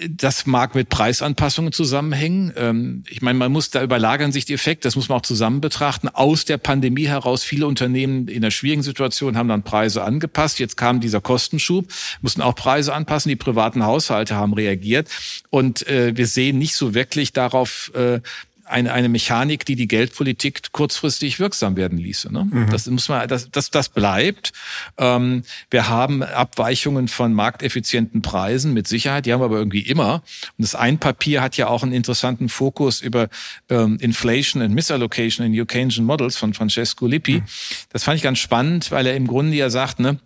das 0.10 0.46
mag 0.46 0.75
mit 0.75 0.89
Preisanpassungen 0.89 1.72
zusammenhängen. 1.72 2.53
Ähm, 2.56 3.03
ich 3.10 3.22
meine, 3.22 3.39
man 3.39 3.51
muss 3.51 3.70
da 3.70 3.82
überlagern 3.82 4.32
sich 4.32 4.46
die 4.46 4.53
Effekte, 4.53 4.88
das 4.88 4.96
muss 4.96 5.10
man 5.10 5.20
auch 5.20 5.24
zusammen 5.24 5.62
betrachten. 5.62 6.10
Aus 6.10 6.46
der 6.46 6.58
Pandemie 6.58 7.08
heraus, 7.08 7.44
viele 7.44 7.67
Unternehmen 7.67 8.27
in 8.27 8.44
einer 8.44 8.51
schwierigen 8.51 8.84
Situation 8.84 9.38
haben 9.38 9.48
dann 9.48 9.63
Preise 9.63 10.03
angepasst. 10.03 10.60
Jetzt 10.60 10.77
kam 10.77 11.00
dieser 11.00 11.22
Kostenschub, 11.22 11.88
mussten 12.22 12.41
auch 12.41 12.56
Preise 12.56 12.94
anpassen. 12.94 13.29
Die 13.29 13.36
privaten 13.36 13.84
Haushalte 13.84 14.36
haben 14.36 14.53
reagiert. 14.53 15.10
Und 15.50 15.88
äh, 15.88 16.15
wir 16.15 16.27
sehen 16.27 16.58
nicht 16.58 16.75
so 16.75 16.94
wirklich 16.94 17.34
darauf, 17.34 17.91
äh, 17.96 18.20
eine, 18.67 18.93
eine 18.93 19.09
Mechanik, 19.09 19.65
die 19.65 19.75
die 19.75 19.88
Geldpolitik 19.88 20.71
kurzfristig 20.71 21.39
wirksam 21.39 21.75
werden 21.75 21.97
ließe. 21.97 22.31
Ne? 22.31 22.47
Mhm. 22.50 22.69
Das 22.69 22.88
muss 22.88 23.09
man, 23.09 23.27
das, 23.27 23.50
das, 23.51 23.71
das 23.71 23.89
bleibt. 23.89 24.53
Ähm, 24.97 25.43
wir 25.69 25.88
haben 25.89 26.24
Abweichungen 26.24 27.07
von 27.07 27.33
markteffizienten 27.33 28.21
Preisen 28.21 28.74
mit 28.74 28.88
Sicherheit, 28.88 29.25
die 29.25 29.33
haben 29.33 29.41
wir 29.41 29.45
aber 29.45 29.57
irgendwie 29.57 29.81
immer. 29.81 30.15
Und 30.57 30.63
das 30.63 30.75
Einpapier 30.75 31.41
hat 31.41 31.57
ja 31.57 31.67
auch 31.67 31.83
einen 31.83 31.93
interessanten 31.93 32.50
Fokus 32.50 33.01
über 33.01 33.29
ähm, 33.69 33.97
Inflation 34.00 34.62
and 34.62 34.74
Misallocation 34.74 35.45
in 35.45 35.67
Keynesian 35.67 36.05
Models 36.05 36.38
von 36.38 36.53
Francesco 36.53 37.07
Lippi. 37.07 37.39
Mhm. 37.39 37.43
Das 37.91 38.03
fand 38.03 38.17
ich 38.17 38.24
ganz 38.24 38.39
spannend, 38.39 38.91
weil 38.91 39.07
er 39.07 39.15
im 39.15 39.27
Grunde 39.27 39.55
ja 39.55 39.69
sagt, 39.69 40.00
ne, 40.00 40.19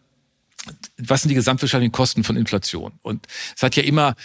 was 0.97 1.21
sind 1.21 1.29
die 1.29 1.35
gesamtwirtschaftlichen 1.35 1.91
Kosten 1.91 2.23
von 2.23 2.37
Inflation? 2.37 2.93
Und 3.01 3.27
es 3.55 3.63
hat 3.63 3.75
ja 3.75 3.83
immer 3.83 4.15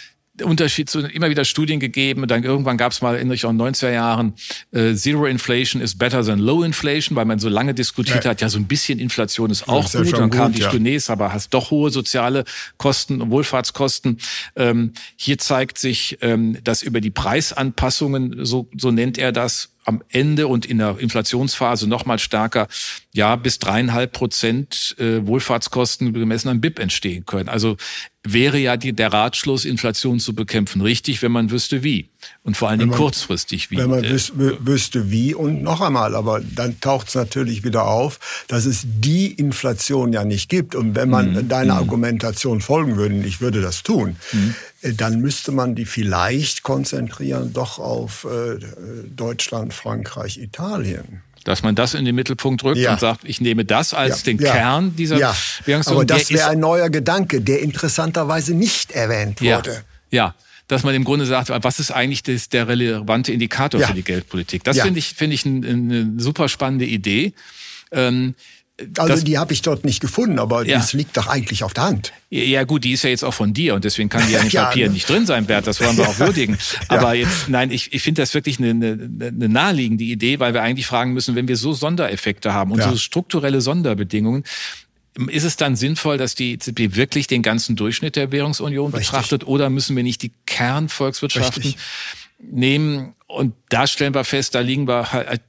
Unterschied 0.41 0.89
zu 0.89 0.99
immer 0.99 1.29
wieder 1.29 1.45
Studien 1.45 1.79
gegeben. 1.79 2.23
Und 2.23 2.31
dann 2.31 2.43
irgendwann 2.43 2.77
gab 2.77 2.91
es 2.91 3.01
mal 3.01 3.17
in 3.17 3.29
den 3.29 3.37
90er 3.37 3.91
Jahren 3.91 4.33
äh, 4.71 4.93
Zero 4.93 5.25
Inflation 5.25 5.81
is 5.81 5.97
better 5.97 6.23
than 6.23 6.39
Low 6.39 6.63
Inflation, 6.63 7.15
weil 7.15 7.25
man 7.25 7.39
so 7.39 7.49
lange 7.49 7.73
diskutiert 7.73 8.25
ja. 8.25 8.31
hat, 8.31 8.41
ja 8.41 8.49
so 8.49 8.57
ein 8.57 8.65
bisschen 8.65 8.99
Inflation 8.99 9.49
ist 9.49 9.67
auch 9.67 9.91
ja, 9.93 10.01
gut. 10.01 10.13
Dann 10.13 10.29
kamen 10.29 10.53
die 10.53 10.61
ja. 10.61 10.69
Studien, 10.69 10.87
aber 11.07 11.33
hast 11.33 11.53
doch 11.53 11.71
hohe 11.71 11.89
soziale 11.89 12.45
Kosten 12.77 13.21
und 13.21 13.31
Wohlfahrtskosten. 13.31 14.19
Ähm, 14.55 14.93
hier 15.15 15.37
zeigt 15.37 15.77
sich, 15.77 16.17
ähm, 16.21 16.57
dass 16.63 16.81
über 16.81 17.01
die 17.01 17.09
Preisanpassungen, 17.09 18.45
so, 18.45 18.69
so 18.77 18.91
nennt 18.91 19.17
er 19.17 19.31
das, 19.31 19.69
am 19.87 20.03
Ende 20.09 20.47
und 20.47 20.65
in 20.65 20.79
der 20.79 20.99
Inflationsphase 20.99 21.87
noch 21.87 22.05
mal 22.05 22.19
stärker, 22.19 22.67
ja, 23.13 23.37
bis 23.37 23.57
dreieinhalb 23.57 24.11
Prozent 24.11 24.95
äh, 24.99 25.25
Wohlfahrtskosten 25.25 26.11
gemessen 26.11 26.49
am 26.49 26.59
BIP 26.59 26.77
entstehen 26.79 27.25
können. 27.25 27.47
Also 27.47 27.77
wäre 28.33 28.57
ja 28.57 28.75
die, 28.75 28.91
der 28.91 29.13
Ratschluss, 29.13 29.63
Inflation 29.63 30.19
zu 30.19 30.35
bekämpfen, 30.35 30.81
richtig, 30.81 31.21
wenn 31.21 31.31
man 31.31 31.51
wüsste 31.51 31.83
wie. 31.83 32.09
Und 32.43 32.57
vor 32.57 32.69
allen 32.69 32.79
Dingen 32.79 32.91
kurzfristig 32.91 33.71
wie. 33.71 33.77
Wenn 33.77 33.89
man 33.89 34.03
wüs 34.03 34.33
wüsste 34.35 35.09
wie 35.09 35.33
und 35.33 35.63
noch 35.63 35.79
einmal, 35.79 36.15
aber 36.15 36.41
dann 36.41 36.81
taucht 36.81 37.07
es 37.07 37.15
natürlich 37.15 37.63
wieder 37.63 37.85
auf, 37.87 38.19
dass 38.49 38.65
es 38.65 38.83
die 38.85 39.31
Inflation 39.31 40.11
ja 40.11 40.25
nicht 40.25 40.49
gibt. 40.49 40.75
Und 40.75 40.95
wenn 40.95 41.09
man 41.09 41.33
mhm. 41.33 41.47
deiner 41.47 41.75
mhm. 41.75 41.79
Argumentation 41.79 42.59
folgen 42.59 42.97
würde, 42.97 43.15
ich 43.25 43.39
würde 43.39 43.61
das 43.61 43.83
tun, 43.83 44.17
mhm. 44.33 44.55
Äh, 44.87 44.93
dann 44.93 45.21
müsste 45.21 45.51
man 45.51 45.75
die 45.75 45.85
vielleicht 45.85 46.63
konzentrieren 46.63 47.53
doch 47.53 47.79
auf 47.79 48.25
äh, 48.25 48.57
Deutschland, 49.15 49.73
Frankreich, 49.73 50.37
Italien 50.37 51.21
dass 51.43 51.63
man 51.63 51.75
das 51.75 51.93
in 51.93 52.03
den 52.03 52.13
Mittelpunkt 52.13 52.61
rückt 52.65 52.77
ja. 52.77 52.91
und 52.91 52.99
sagt, 52.99 53.21
ich 53.23 53.39
nehme 53.39 53.63
das 53.63 53.93
als 53.93 54.17
ja. 54.17 54.33
den 54.33 54.37
ja. 54.39 54.51
Kern 54.51 54.95
dieser 54.97 55.17
ja. 55.17 55.33
Aber 55.85 56.03
das 56.03 56.29
wäre 56.29 56.49
ein 56.49 56.59
neuer 56.59 56.89
Gedanke, 56.89 57.39
der 57.39 57.61
interessanterweise 57.61 58.53
nicht 58.53 58.91
erwähnt 58.91 59.41
wurde. 59.41 59.81
Ja, 60.11 60.35
dass 60.67 60.83
man 60.83 60.93
im 60.93 61.05
Grunde 61.05 61.25
sagt, 61.25 61.49
was 61.49 61.79
ist 61.79 61.91
eigentlich 61.91 62.23
das, 62.23 62.49
der 62.49 62.67
relevante 62.67 63.31
Indikator 63.31 63.79
für 63.79 63.93
die 63.93 64.03
Geldpolitik? 64.03 64.65
Das 64.65 64.77
finde 64.81 64.99
ich, 64.99 65.13
finde 65.13 65.35
ich 65.35 65.45
eine, 65.45 65.65
eine 65.65 66.13
super 66.17 66.49
spannende 66.49 66.85
Idee. 66.85 67.31
Ähm, 67.91 68.35
also 68.97 69.13
das, 69.13 69.23
die 69.23 69.37
habe 69.37 69.53
ich 69.53 69.63
dort 69.63 69.85
nicht 69.85 70.01
gefunden, 70.01 70.37
aber 70.37 70.65
ja. 70.65 70.77
das 70.77 70.93
liegt 70.93 71.17
doch 71.17 71.27
eigentlich 71.27 71.63
auf 71.63 71.73
der 71.73 71.85
Hand. 71.85 72.13
Ja 72.29 72.63
gut, 72.63 72.83
die 72.83 72.91
ist 72.91 73.03
ja 73.03 73.09
jetzt 73.09 73.23
auch 73.23 73.33
von 73.33 73.53
dir 73.53 73.73
und 73.73 73.83
deswegen 73.83 74.09
kann 74.09 74.25
die 74.27 74.33
ja 74.33 74.39
im 74.43 74.49
ja, 74.49 74.65
Papier 74.65 74.87
ne? 74.87 74.93
nicht 74.93 75.09
drin 75.09 75.25
sein, 75.25 75.45
Bert, 75.45 75.65
das 75.65 75.81
wollen 75.81 75.97
wir 75.97 76.07
auch 76.07 76.19
würdigen. 76.19 76.57
Aber 76.87 77.13
ja. 77.13 77.25
jetzt, 77.25 77.49
nein, 77.49 77.71
ich, 77.71 77.93
ich 77.93 78.03
finde 78.03 78.21
das 78.21 78.33
wirklich 78.33 78.59
eine, 78.59 78.69
eine, 78.69 79.27
eine 79.27 79.49
naheliegende 79.49 80.03
Idee, 80.03 80.39
weil 80.39 80.53
wir 80.53 80.61
eigentlich 80.61 80.85
fragen 80.85 81.13
müssen, 81.13 81.35
wenn 81.35 81.47
wir 81.47 81.57
so 81.57 81.73
Sondereffekte 81.73 82.53
haben 82.53 82.71
und 82.71 82.81
so 82.81 82.95
strukturelle 82.97 83.61
Sonderbedingungen, 83.61 84.43
ist 85.29 85.43
es 85.43 85.57
dann 85.57 85.75
sinnvoll, 85.75 86.19
dass 86.19 86.35
die 86.35 86.53
EZB 86.53 86.95
wirklich 86.95 87.25
den 87.25 87.41
ganzen 87.41 87.75
Durchschnitt 87.75 88.15
der 88.15 88.31
Währungsunion 88.31 88.91
Richtig. 88.91 89.09
betrachtet 89.09 89.47
oder 89.47 89.71
müssen 89.71 89.95
wir 89.95 90.03
nicht 90.03 90.21
die 90.21 90.31
Kernvolkswirtschaften 90.45 91.63
Richtig. 91.63 91.77
nehmen 92.39 93.15
und 93.29 93.53
da 93.67 93.85
stellen 93.87 94.13
wir 94.13 94.23
fest, 94.23 94.55
da 94.55 94.61
liegen 94.61 94.87
wir 94.87 95.11
halt, 95.11 95.41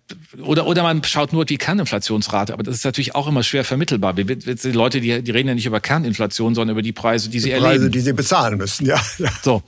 oder, 0.42 0.66
oder 0.66 0.82
man 0.82 1.04
schaut 1.04 1.32
nur 1.32 1.44
die 1.44 1.58
Kerninflationsrate, 1.58 2.52
aber 2.52 2.64
das 2.64 2.75
ist 2.75 2.85
natürlich 2.85 3.14
auch 3.14 3.28
immer 3.28 3.44
schwer 3.44 3.62
vermittelbar. 3.62 4.14
Die 4.14 4.25
Leute, 4.73 5.00
die, 5.00 5.23
die 5.23 5.30
reden 5.30 5.49
ja 5.49 5.54
nicht 5.54 5.66
über 5.66 5.80
Kerninflation, 5.80 6.56
sondern 6.56 6.75
über 6.75 6.82
die 6.82 6.92
Preise, 6.92 7.28
die 7.30 7.38
sie 7.38 7.50
die 7.50 7.56
Preise, 7.56 7.66
erleben. 7.66 7.92
die 7.92 8.00
sie 8.00 8.12
bezahlen 8.14 8.58
müssen, 8.58 8.85
ja. 8.85 9.00
So. 9.42 9.62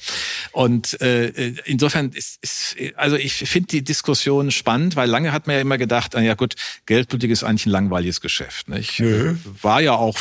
Und 0.50 1.00
äh, 1.00 1.54
insofern 1.64 2.10
ist, 2.10 2.42
ist 2.42 2.76
also 2.96 3.14
ich 3.14 3.34
finde 3.34 3.68
die 3.68 3.84
Diskussion 3.84 4.50
spannend, 4.50 4.96
weil 4.96 5.08
lange 5.08 5.30
hat 5.30 5.46
man 5.46 5.54
ja 5.54 5.62
immer 5.62 5.78
gedacht, 5.78 6.14
ja 6.14 6.34
gut, 6.34 6.56
Geldpolitik 6.86 7.30
ist 7.30 7.44
eigentlich 7.44 7.66
ein 7.66 7.70
langweiliges 7.70 8.20
Geschäft. 8.20 8.68
Nicht? 8.68 8.98
Nö. 8.98 9.36
War 9.62 9.80
ja 9.80 9.92
auch, 9.92 10.18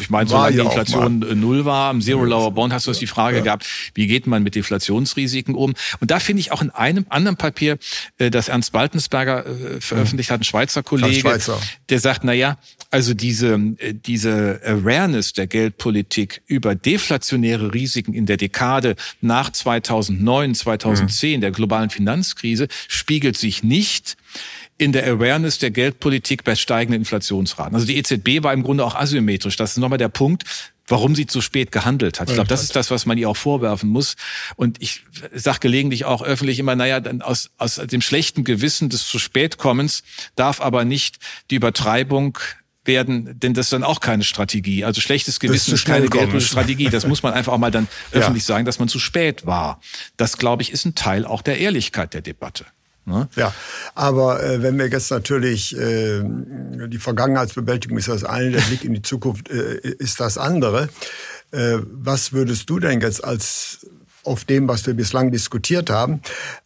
ich 0.00 0.10
meine, 0.10 0.28
solange 0.28 0.56
ja 0.56 0.62
die 0.62 0.68
Inflation 0.68 1.18
null 1.40 1.64
war, 1.64 1.90
am 1.90 2.00
Zero 2.00 2.24
Lower 2.24 2.52
Bond 2.52 2.72
hast 2.72 2.86
du 2.86 2.92
die 2.92 3.06
Frage 3.08 3.38
ja. 3.38 3.42
gehabt, 3.42 3.66
wie 3.94 4.06
geht 4.06 4.28
man 4.28 4.44
mit 4.44 4.54
Deflationsrisiken 4.54 5.56
um? 5.56 5.74
Und 5.98 6.10
da 6.10 6.20
finde 6.20 6.40
ich 6.40 6.52
auch 6.52 6.62
in 6.62 6.70
einem 6.70 7.06
anderen 7.08 7.31
Papier, 7.36 7.78
äh, 8.18 8.30
das 8.30 8.48
Ernst 8.48 8.72
Baltensberger 8.72 9.46
äh, 9.46 9.80
veröffentlicht 9.80 10.30
hat, 10.30 10.40
ein 10.40 10.44
Schweizer 10.44 10.82
Kollege, 10.82 11.20
Schweizer. 11.20 11.60
der 11.88 12.00
sagt, 12.00 12.24
na 12.24 12.32
ja, 12.32 12.58
also 12.90 13.14
diese, 13.14 13.54
äh, 13.78 13.94
diese 13.94 14.60
Awareness 14.64 15.32
der 15.32 15.46
Geldpolitik 15.46 16.42
über 16.46 16.74
deflationäre 16.74 17.72
Risiken 17.74 18.14
in 18.14 18.26
der 18.26 18.36
Dekade 18.36 18.96
nach 19.20 19.50
2009, 19.50 20.54
2010, 20.54 21.36
mhm. 21.36 21.40
der 21.40 21.50
globalen 21.50 21.90
Finanzkrise, 21.90 22.68
spiegelt 22.88 23.36
sich 23.36 23.62
nicht 23.62 24.16
in 24.78 24.92
der 24.92 25.06
Awareness 25.06 25.58
der 25.58 25.70
Geldpolitik 25.70 26.44
bei 26.44 26.56
steigenden 26.56 27.02
Inflationsraten. 27.02 27.74
Also 27.74 27.86
die 27.86 27.96
EZB 27.98 28.42
war 28.42 28.52
im 28.52 28.62
Grunde 28.62 28.84
auch 28.84 28.96
asymmetrisch. 28.96 29.56
Das 29.56 29.72
ist 29.72 29.76
nochmal 29.78 29.98
der 29.98 30.08
Punkt 30.08 30.44
warum 30.86 31.14
sie 31.14 31.26
zu 31.26 31.40
spät 31.40 31.72
gehandelt 31.72 32.20
hat. 32.20 32.28
Ich 32.28 32.34
glaube, 32.34 32.48
das 32.48 32.62
ist 32.62 32.76
das, 32.76 32.90
was 32.90 33.06
man 33.06 33.18
ihr 33.18 33.28
auch 33.28 33.36
vorwerfen 33.36 33.88
muss. 33.88 34.16
Und 34.56 34.82
ich 34.82 35.04
sage 35.32 35.60
gelegentlich 35.60 36.04
auch 36.04 36.22
öffentlich 36.22 36.58
immer, 36.58 36.74
naja, 36.74 37.00
aus, 37.20 37.50
aus 37.58 37.76
dem 37.76 38.00
schlechten 38.00 38.44
Gewissen 38.44 38.88
des 38.88 39.06
zu 39.06 39.18
spätkommens 39.18 40.02
darf 40.36 40.60
aber 40.60 40.84
nicht 40.84 41.18
die 41.50 41.56
Übertreibung 41.56 42.38
werden, 42.84 43.38
denn 43.38 43.54
das 43.54 43.66
ist 43.66 43.72
dann 43.72 43.84
auch 43.84 44.00
keine 44.00 44.24
Strategie. 44.24 44.84
Also 44.84 45.00
schlechtes 45.00 45.38
Gewissen 45.38 45.74
ist 45.74 45.84
keine 45.84 46.08
geldpolitische 46.08 46.48
Strategie. 46.48 46.88
Das 46.88 47.06
muss 47.06 47.22
man 47.22 47.32
einfach 47.32 47.52
auch 47.52 47.58
mal 47.58 47.70
dann 47.70 47.86
öffentlich 48.10 48.42
ja. 48.42 48.54
sagen, 48.54 48.64
dass 48.64 48.78
man 48.78 48.88
zu 48.88 48.98
spät 48.98 49.46
war. 49.46 49.80
Das, 50.16 50.36
glaube 50.36 50.62
ich, 50.62 50.72
ist 50.72 50.84
ein 50.84 50.94
Teil 50.94 51.24
auch 51.24 51.42
der 51.42 51.58
Ehrlichkeit 51.58 52.14
der 52.14 52.22
Debatte. 52.22 52.66
Ne? 53.04 53.28
Ja, 53.34 53.52
aber 53.94 54.42
äh, 54.42 54.62
wenn 54.62 54.78
wir 54.78 54.88
jetzt 54.88 55.10
natürlich 55.10 55.76
äh, 55.76 56.22
die 56.22 56.98
Vergangenheitsbewältigung 56.98 57.98
ist 57.98 58.08
das 58.08 58.22
eine, 58.22 58.52
der 58.52 58.60
Blick 58.60 58.84
in 58.84 58.94
die 58.94 59.02
Zukunft 59.02 59.50
äh, 59.50 59.78
ist 59.98 60.20
das 60.20 60.38
andere. 60.38 60.88
Äh, 61.50 61.78
was 61.84 62.32
würdest 62.32 62.70
du 62.70 62.78
denn 62.78 63.00
jetzt 63.00 63.24
als 63.24 63.86
auf 64.24 64.44
dem, 64.44 64.68
was 64.68 64.86
wir 64.86 64.94
bislang 64.94 65.32
diskutiert 65.32 65.90
haben, 65.90 66.22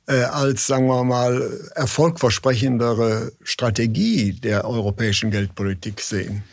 äh, 0.07 0.25
als, 0.25 0.67
sagen 0.67 0.87
wir 0.89 1.05
mal, 1.05 1.59
erfolgversprechendere 1.75 3.33
Strategie 3.43 4.33
der 4.35 4.67
europäischen 4.67 5.31
Geldpolitik 5.31 6.03
sehen? 6.03 6.45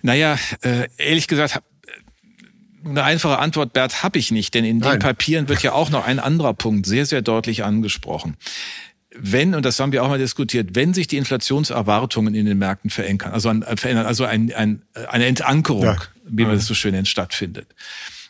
Naja, 0.00 0.38
äh, 0.62 0.88
ehrlich 0.96 1.28
gesagt, 1.28 1.60
eine 2.82 3.04
einfache 3.04 3.38
Antwort, 3.38 3.74
Bert, 3.74 4.02
habe 4.02 4.18
ich 4.18 4.30
nicht, 4.30 4.54
denn 4.54 4.64
in 4.64 4.78
Nein. 4.78 4.92
den 4.92 4.98
Papieren 5.00 5.48
wird 5.50 5.62
ja 5.62 5.72
auch 5.72 5.90
noch 5.90 6.06
ein 6.06 6.18
anderer 6.18 6.54
Punkt 6.54 6.86
sehr, 6.86 7.04
sehr 7.04 7.20
deutlich 7.20 7.64
angesprochen 7.64 8.36
wenn, 9.20 9.54
und 9.54 9.64
das 9.64 9.78
haben 9.80 9.92
wir 9.92 10.02
auch 10.04 10.08
mal 10.08 10.18
diskutiert, 10.18 10.70
wenn 10.74 10.94
sich 10.94 11.06
die 11.08 11.16
Inflationserwartungen 11.16 12.34
in 12.34 12.46
den 12.46 12.58
Märkten 12.58 12.90
verändern, 12.90 13.32
also, 13.32 13.48
ein, 13.48 13.62
verändern, 13.76 14.06
also 14.06 14.24
ein, 14.24 14.52
ein, 14.52 14.82
eine 15.08 15.26
Entankerung, 15.26 15.84
ja. 15.84 15.96
wie 16.24 16.44
man 16.44 16.54
das 16.54 16.66
so 16.66 16.74
schön 16.74 16.92
nennt, 16.92 17.08
stattfindet, 17.08 17.74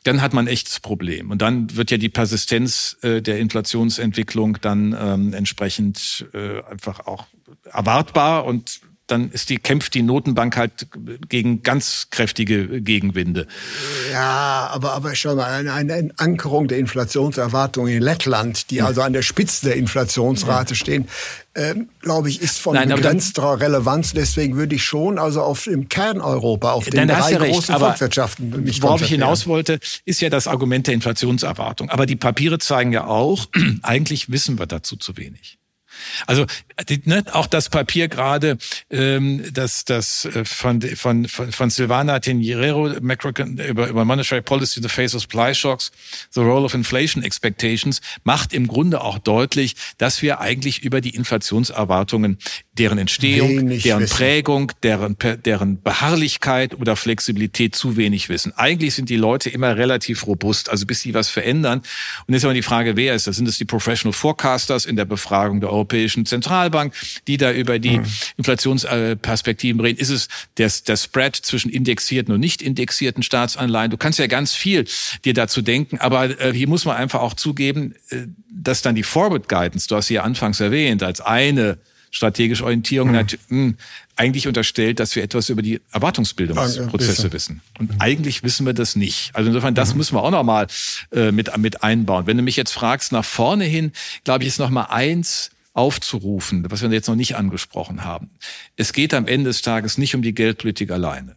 dann 0.04 0.22
hat 0.22 0.32
man 0.32 0.46
ein 0.46 0.48
echtes 0.48 0.80
Problem. 0.80 1.30
Und 1.30 1.42
dann 1.42 1.76
wird 1.76 1.90
ja 1.90 1.98
die 1.98 2.08
Persistenz 2.08 2.96
äh, 3.02 3.20
der 3.20 3.38
Inflationsentwicklung 3.38 4.58
dann 4.60 4.96
ähm, 4.98 5.34
entsprechend 5.34 6.26
äh, 6.32 6.62
einfach 6.64 7.06
auch 7.06 7.26
erwartbar 7.64 8.44
und 8.44 8.80
dann 9.08 9.30
ist 9.30 9.50
die, 9.50 9.56
kämpft 9.56 9.94
die 9.94 10.02
Notenbank 10.02 10.56
halt 10.56 10.86
gegen 11.28 11.62
ganz 11.62 12.08
kräftige 12.10 12.80
Gegenwinde. 12.80 13.46
Ja, 14.12 14.68
aber, 14.72 14.92
aber 14.92 15.14
schau 15.14 15.34
mal, 15.34 15.46
eine, 15.46 15.72
eine 15.72 16.10
Ankerung 16.16 16.68
der 16.68 16.78
Inflationserwartungen 16.78 17.92
in 17.94 18.02
Lettland, 18.02 18.70
die 18.70 18.82
also 18.82 19.02
an 19.02 19.12
der 19.12 19.22
Spitze 19.22 19.66
der 19.66 19.76
Inflationsrate 19.76 20.74
stehen, 20.74 21.08
ähm, 21.54 21.88
glaube 22.00 22.28
ich, 22.28 22.40
ist 22.40 22.60
von 22.60 22.74
Nein, 22.74 22.90
begrenzter 22.90 23.60
Relevanz. 23.60 24.12
Deswegen 24.12 24.56
würde 24.56 24.76
ich 24.76 24.84
schon 24.84 25.18
also 25.18 25.42
auf 25.42 25.66
im 25.66 25.88
Kerneuropa, 25.88 26.72
auf 26.72 26.84
den 26.84 27.08
drei 27.08 27.32
ja 27.32 27.38
großen 27.38 27.74
recht, 27.74 27.84
Volkswirtschaften 27.84 28.62
mich 28.62 28.80
Worauf 28.82 29.02
ich 29.02 29.08
hinaus 29.08 29.46
wollte, 29.46 29.80
ist 30.04 30.20
ja 30.20 30.30
das 30.30 30.46
Argument 30.46 30.86
der 30.86 30.94
Inflationserwartung. 30.94 31.90
Aber 31.90 32.06
die 32.06 32.16
Papiere 32.16 32.58
zeigen 32.58 32.92
ja 32.92 33.06
auch, 33.06 33.46
eigentlich 33.82 34.30
wissen 34.30 34.58
wir 34.58 34.66
dazu 34.66 34.96
zu 34.96 35.16
wenig. 35.16 35.57
Also 36.26 36.46
ne, 37.04 37.24
auch 37.32 37.46
das 37.46 37.68
Papier 37.68 38.08
gerade, 38.08 38.58
ähm, 38.90 39.44
das, 39.52 39.84
das 39.84 40.24
äh, 40.24 40.44
von, 40.44 40.80
von, 40.80 41.26
von 41.26 41.70
Silvana 41.70 42.18
Tenierero 42.20 42.88
über, 42.88 43.88
über 43.88 44.04
Monetary 44.04 44.42
Policy 44.42 44.80
the 44.82 44.88
Face 44.88 45.14
of 45.14 45.22
Supply 45.22 45.54
Shocks, 45.54 45.90
The 46.30 46.40
Role 46.40 46.64
of 46.64 46.74
Inflation 46.74 47.22
Expectations, 47.22 48.00
macht 48.24 48.52
im 48.52 48.66
Grunde 48.66 49.00
auch 49.00 49.18
deutlich, 49.18 49.74
dass 49.98 50.22
wir 50.22 50.40
eigentlich 50.40 50.82
über 50.82 51.00
die 51.00 51.14
Inflationserwartungen, 51.14 52.38
deren 52.72 52.98
Entstehung, 52.98 53.68
deren 53.68 54.02
wissen. 54.02 54.16
Prägung, 54.16 54.72
deren, 54.82 55.16
deren 55.44 55.82
Beharrlichkeit 55.82 56.74
oder 56.74 56.96
Flexibilität 56.96 57.74
zu 57.74 57.96
wenig 57.96 58.28
wissen. 58.28 58.52
Eigentlich 58.56 58.94
sind 58.94 59.10
die 59.10 59.16
Leute 59.16 59.50
immer 59.50 59.76
relativ 59.76 60.26
robust, 60.26 60.70
also 60.70 60.86
bis 60.86 61.00
sie 61.00 61.14
was 61.14 61.28
verändern. 61.28 61.80
Und 62.26 62.34
jetzt 62.34 62.42
ist 62.42 62.44
aber 62.44 62.54
die 62.54 62.62
Frage, 62.62 62.96
wer 62.96 63.14
ist 63.14 63.26
das? 63.26 63.36
Sind 63.36 63.48
es 63.48 63.58
die 63.58 63.64
Professional 63.64 64.12
Forecasters 64.12 64.84
in 64.84 64.96
der 64.96 65.04
Befragung 65.04 65.60
der 65.60 65.72
Europäischen 65.88 66.26
Zentralbank, 66.26 66.92
die 67.26 67.38
da 67.38 67.50
über 67.50 67.78
die 67.78 67.98
mhm. 67.98 68.06
Inflationsperspektiven 68.36 69.80
reden? 69.80 69.98
Ist 69.98 70.10
es 70.10 70.28
der, 70.58 70.70
der 70.86 70.96
Spread 70.96 71.34
zwischen 71.34 71.70
indexierten 71.70 72.34
und 72.34 72.40
nicht 72.40 72.60
indexierten 72.60 73.22
Staatsanleihen? 73.22 73.90
Du 73.90 73.96
kannst 73.96 74.18
ja 74.18 74.26
ganz 74.26 74.54
viel 74.54 74.84
dir 75.24 75.32
dazu 75.32 75.62
denken, 75.62 75.98
aber 75.98 76.40
äh, 76.40 76.52
hier 76.52 76.68
muss 76.68 76.84
man 76.84 76.96
einfach 76.96 77.20
auch 77.20 77.34
zugeben, 77.34 77.94
äh, 78.10 78.26
dass 78.50 78.82
dann 78.82 78.94
die 78.94 79.02
Forward 79.02 79.48
Guidance, 79.48 79.88
du 79.88 79.96
hast 79.96 80.08
sie 80.08 80.14
ja 80.14 80.22
anfangs 80.22 80.60
erwähnt, 80.60 81.02
als 81.02 81.20
eine 81.22 81.78
strategische 82.10 82.64
Orientierung 82.64 83.12
mhm. 83.12 83.26
mh, 83.48 83.74
eigentlich 84.16 84.48
unterstellt, 84.48 84.98
dass 85.00 85.14
wir 85.14 85.22
etwas 85.22 85.48
über 85.48 85.62
die 85.62 85.80
Erwartungsbildungsprozesse 85.92 87.32
wissen. 87.32 87.60
Und 87.78 87.94
mhm. 87.94 88.00
eigentlich 88.00 88.42
wissen 88.42 88.66
wir 88.66 88.72
das 88.72 88.96
nicht. 88.96 89.30
Also 89.34 89.48
insofern, 89.48 89.74
das 89.74 89.92
mhm. 89.92 89.98
müssen 89.98 90.16
wir 90.16 90.22
auch 90.22 90.30
nochmal 90.30 90.66
äh, 91.12 91.30
mit, 91.32 91.56
mit 91.58 91.82
einbauen. 91.82 92.26
Wenn 92.26 92.36
du 92.36 92.42
mich 92.42 92.56
jetzt 92.56 92.72
fragst, 92.72 93.12
nach 93.12 93.24
vorne 93.24 93.64
hin, 93.64 93.92
glaube 94.24 94.42
ich, 94.44 94.48
ist 94.48 94.58
noch 94.58 94.70
mal 94.70 94.84
eins 94.84 95.50
aufzurufen, 95.78 96.66
was 96.68 96.82
wir 96.82 96.90
jetzt 96.90 97.08
noch 97.08 97.14
nicht 97.14 97.36
angesprochen 97.36 98.04
haben. 98.04 98.30
Es 98.76 98.92
geht 98.92 99.14
am 99.14 99.26
Ende 99.28 99.50
des 99.50 99.62
Tages 99.62 99.96
nicht 99.96 100.14
um 100.16 100.22
die 100.22 100.34
Geldpolitik 100.34 100.90
alleine. 100.90 101.36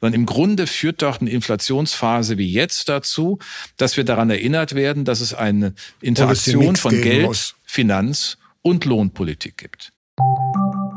Sondern 0.00 0.20
im 0.20 0.26
Grunde 0.26 0.66
führt 0.66 1.02
doch 1.02 1.20
eine 1.20 1.30
Inflationsphase 1.30 2.36
wie 2.36 2.50
jetzt 2.50 2.90
dazu, 2.90 3.38
dass 3.78 3.96
wir 3.96 4.04
daran 4.04 4.28
erinnert 4.28 4.74
werden, 4.74 5.04
dass 5.04 5.20
es 5.20 5.32
eine 5.32 5.74
Interaktion 6.00 6.76
von 6.76 6.92
Geld, 7.00 7.26
muss. 7.26 7.54
Finanz 7.64 8.36
und 8.62 8.84
Lohnpolitik 8.84 9.56
gibt. 9.56 9.92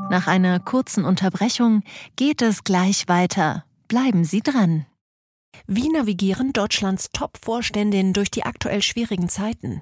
Nach 0.10 0.28
einer 0.28 0.60
kurzen 0.60 1.06
Unterbrechung 1.06 1.84
geht 2.18 2.42
es 2.42 2.66
gleich 2.66 3.08
weiter. 3.08 3.64
Bleiben 3.88 4.26
Sie 4.26 4.42
dran. 4.42 4.86
Wie 5.68 5.90
navigieren 5.90 6.52
Deutschlands 6.52 7.10
Top-Vorständinnen 7.14 8.12
durch 8.12 8.30
die 8.30 8.44
aktuell 8.44 8.82
schwierigen 8.82 9.30
Zeiten? 9.30 9.82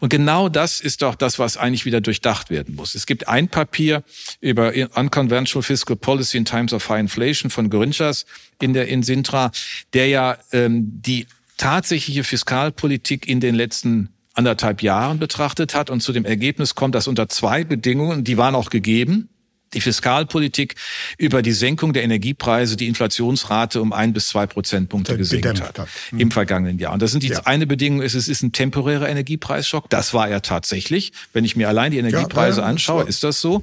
Und 0.00 0.08
genau 0.08 0.48
das 0.48 0.80
ist 0.80 1.02
doch 1.02 1.14
das, 1.14 1.38
was 1.38 1.56
eigentlich 1.56 1.84
wieder 1.84 2.00
durchdacht 2.00 2.50
werden 2.50 2.74
muss. 2.74 2.94
Es 2.94 3.06
gibt 3.06 3.28
ein 3.28 3.48
Papier 3.48 4.02
über 4.40 4.72
Unconventional 4.94 5.62
Fiscal 5.62 5.96
Policy 5.96 6.38
in 6.38 6.44
Times 6.44 6.72
of 6.72 6.88
High 6.88 7.00
Inflation 7.00 7.50
von 7.50 7.70
Grinchas 7.70 8.26
in 8.60 8.72
der 8.72 8.88
in 8.88 9.02
Sintra, 9.02 9.50
der 9.92 10.08
ja 10.08 10.38
ähm, 10.52 11.00
die 11.02 11.26
tatsächliche 11.56 12.24
Fiskalpolitik 12.24 13.28
in 13.28 13.40
den 13.40 13.54
letzten 13.54 14.10
anderthalb 14.34 14.82
Jahren 14.82 15.18
betrachtet 15.18 15.74
hat 15.74 15.90
und 15.90 16.00
zu 16.00 16.12
dem 16.12 16.24
Ergebnis 16.24 16.74
kommt, 16.74 16.94
dass 16.94 17.06
unter 17.06 17.28
zwei 17.28 17.64
Bedingungen, 17.64 18.24
die 18.24 18.36
waren 18.36 18.54
auch 18.54 18.70
gegeben, 18.70 19.28
die 19.74 19.80
Fiskalpolitik 19.80 20.74
über 21.18 21.42
die 21.42 21.52
Senkung 21.52 21.92
der 21.92 22.04
Energiepreise 22.04 22.76
die 22.76 22.86
Inflationsrate 22.86 23.80
um 23.80 23.92
ein 23.92 24.12
bis 24.12 24.28
zwei 24.28 24.46
Prozentpunkte 24.46 25.16
gesenkt 25.16 25.60
hat, 25.60 25.78
hat. 25.78 25.88
Mhm. 26.10 26.20
im 26.20 26.30
vergangenen 26.30 26.78
Jahr. 26.78 26.92
Und 26.92 27.02
das 27.02 27.10
sind 27.10 27.22
die 27.22 27.28
ja. 27.28 27.40
eine 27.44 27.66
Bedingung 27.66 28.02
ist, 28.02 28.14
es 28.14 28.28
ist 28.28 28.42
ein 28.42 28.52
temporärer 28.52 29.08
Energiepreisschock. 29.08 29.90
Das 29.90 30.14
war 30.14 30.28
er 30.28 30.42
tatsächlich. 30.42 31.12
Wenn 31.32 31.44
ich 31.44 31.56
mir 31.56 31.68
allein 31.68 31.90
die 31.92 31.98
Energiepreise 31.98 32.60
ja, 32.60 32.66
anschaue, 32.66 33.04
ist 33.04 33.24
das 33.24 33.40
so. 33.40 33.62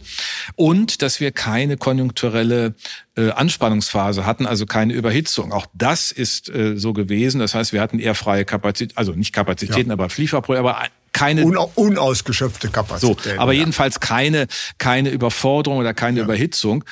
Und 0.56 1.02
dass 1.02 1.20
wir 1.20 1.32
keine 1.32 1.78
konjunkturelle 1.78 2.76
äh, 3.16 3.30
Anspannungsphase 3.32 4.26
hatten, 4.26 4.46
also 4.46 4.66
keine 4.66 4.94
Überhitzung. 4.94 5.52
Auch 5.52 5.66
das 5.74 6.12
ist 6.12 6.50
äh, 6.50 6.78
so 6.78 6.94
gewesen. 6.94 7.40
Das 7.40 7.56
heißt, 7.56 7.74
wir 7.74 7.82
hatten 7.82 8.00
eher 8.00 8.16
freie 8.16 8.46
Kapazität, 8.46 8.98
also 8.98 9.14
nicht 9.14 9.34
Kapazitäten, 9.34 9.90
ja. 9.90 9.94
aber 9.94 10.08
Lieferprobleme, 10.16 10.70
aber 10.70 10.88
keine 11.14 11.46
Un 11.46 11.58
unausgeschöpfte 11.58 12.70
Kapazität. 12.70 13.36
So, 13.36 13.40
aber 13.40 13.54
ja. 13.54 13.60
jedenfalls 13.60 14.00
keine 14.00 14.48
keine 14.78 15.10
Überforderung 15.10 15.80
oder 15.80 15.94
keine 15.94 16.20
ja. 16.20 16.24
Überhitzung. 16.24 16.84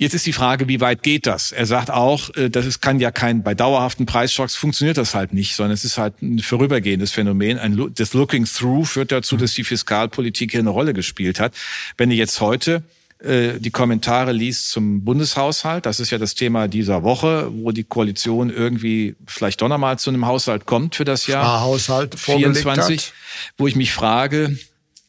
Jetzt 0.00 0.14
ist 0.14 0.24
die 0.24 0.32
Frage, 0.32 0.66
wie 0.66 0.80
weit 0.80 1.02
geht 1.02 1.26
das? 1.26 1.52
Er 1.52 1.66
sagt 1.66 1.90
auch, 1.90 2.34
äh, 2.34 2.48
das 2.48 2.64
ist, 2.64 2.80
kann 2.80 3.00
ja 3.00 3.10
kein, 3.10 3.42
bei 3.42 3.54
dauerhaften 3.54 4.06
Preisschocks 4.06 4.56
funktioniert 4.56 4.96
das 4.96 5.14
halt 5.14 5.34
nicht, 5.34 5.54
sondern 5.54 5.74
es 5.74 5.84
ist 5.84 5.98
halt 5.98 6.22
ein 6.22 6.38
vorübergehendes 6.38 7.12
Phänomen. 7.12 7.58
Ein, 7.58 7.92
das 7.94 8.14
Looking 8.14 8.46
Through 8.46 8.86
führt 8.86 9.12
dazu, 9.12 9.34
mhm. 9.34 9.40
dass 9.40 9.52
die 9.52 9.62
Fiskalpolitik 9.62 10.52
hier 10.52 10.60
eine 10.60 10.70
Rolle 10.70 10.94
gespielt 10.94 11.38
hat. 11.38 11.54
Wenn 11.98 12.10
ihr 12.10 12.16
jetzt 12.16 12.40
heute 12.40 12.82
die 13.22 13.70
Kommentare 13.70 14.32
liest 14.32 14.70
zum 14.70 15.04
Bundeshaushalt. 15.04 15.84
Das 15.84 16.00
ist 16.00 16.10
ja 16.10 16.16
das 16.16 16.34
Thema 16.34 16.68
dieser 16.68 17.02
Woche, 17.02 17.50
wo 17.52 17.70
die 17.70 17.84
Koalition 17.84 18.48
irgendwie 18.48 19.14
vielleicht 19.26 19.60
doch 19.60 19.68
nochmal 19.68 19.98
zu 19.98 20.08
einem 20.08 20.24
Haushalt 20.26 20.64
kommt 20.64 20.94
für 20.94 21.04
das 21.04 21.26
Jahr 21.26 21.44
Sparhaushalt 21.44 22.18
24, 22.18 23.06
hat. 23.06 23.12
wo 23.58 23.66
ich 23.66 23.76
mich 23.76 23.92
frage, 23.92 24.58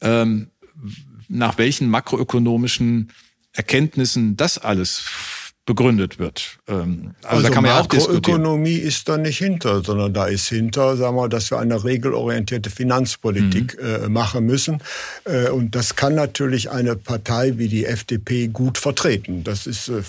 ähm, 0.02 0.50
nach 1.30 1.58
welchen 1.58 1.90
makroökonomischen 1.90 3.12
Erkenntnissen 3.54 4.36
das 4.36 4.58
alles 4.58 5.04
begründet 5.72 6.20
wird. 6.20 6.58
Ähm, 6.68 7.14
also, 7.24 7.38
also 7.38 7.48
da 7.48 7.54
kann 7.54 7.64
man 7.64 7.72
ja 7.72 7.80
auch 7.80 7.86
diskutieren. 7.86 8.42
Ökonomie 8.42 8.76
ist 8.76 9.08
da 9.08 9.18
nicht 9.18 9.38
hinter, 9.38 9.82
sondern 9.82 10.14
da 10.14 10.26
ist 10.26 10.50
hinter, 10.50 10.98
sagen 10.98 11.16
wir, 11.16 11.30
dass 11.30 11.50
wir 11.50 11.60
eine 11.60 11.82
regelorientierte 11.86 12.70
Finanzpolitik 12.70 13.78
mhm. 13.82 14.04
äh, 14.06 14.10
machen 14.10 14.46
müssen. 14.46 14.84
Äh, 15.24 15.48
und 15.48 15.74
das 15.74 15.96
kann 15.96 16.16
natürlich 16.16 16.70
eine 16.72 16.98
Partei 16.98 17.54
wie 17.56 17.70
die 17.70 17.86
FDP 17.86 18.48
gut 18.48 18.78
vertreten. 18.78 19.46
Das 19.46 19.66
ist 19.66 19.88
äh, 19.88 20.02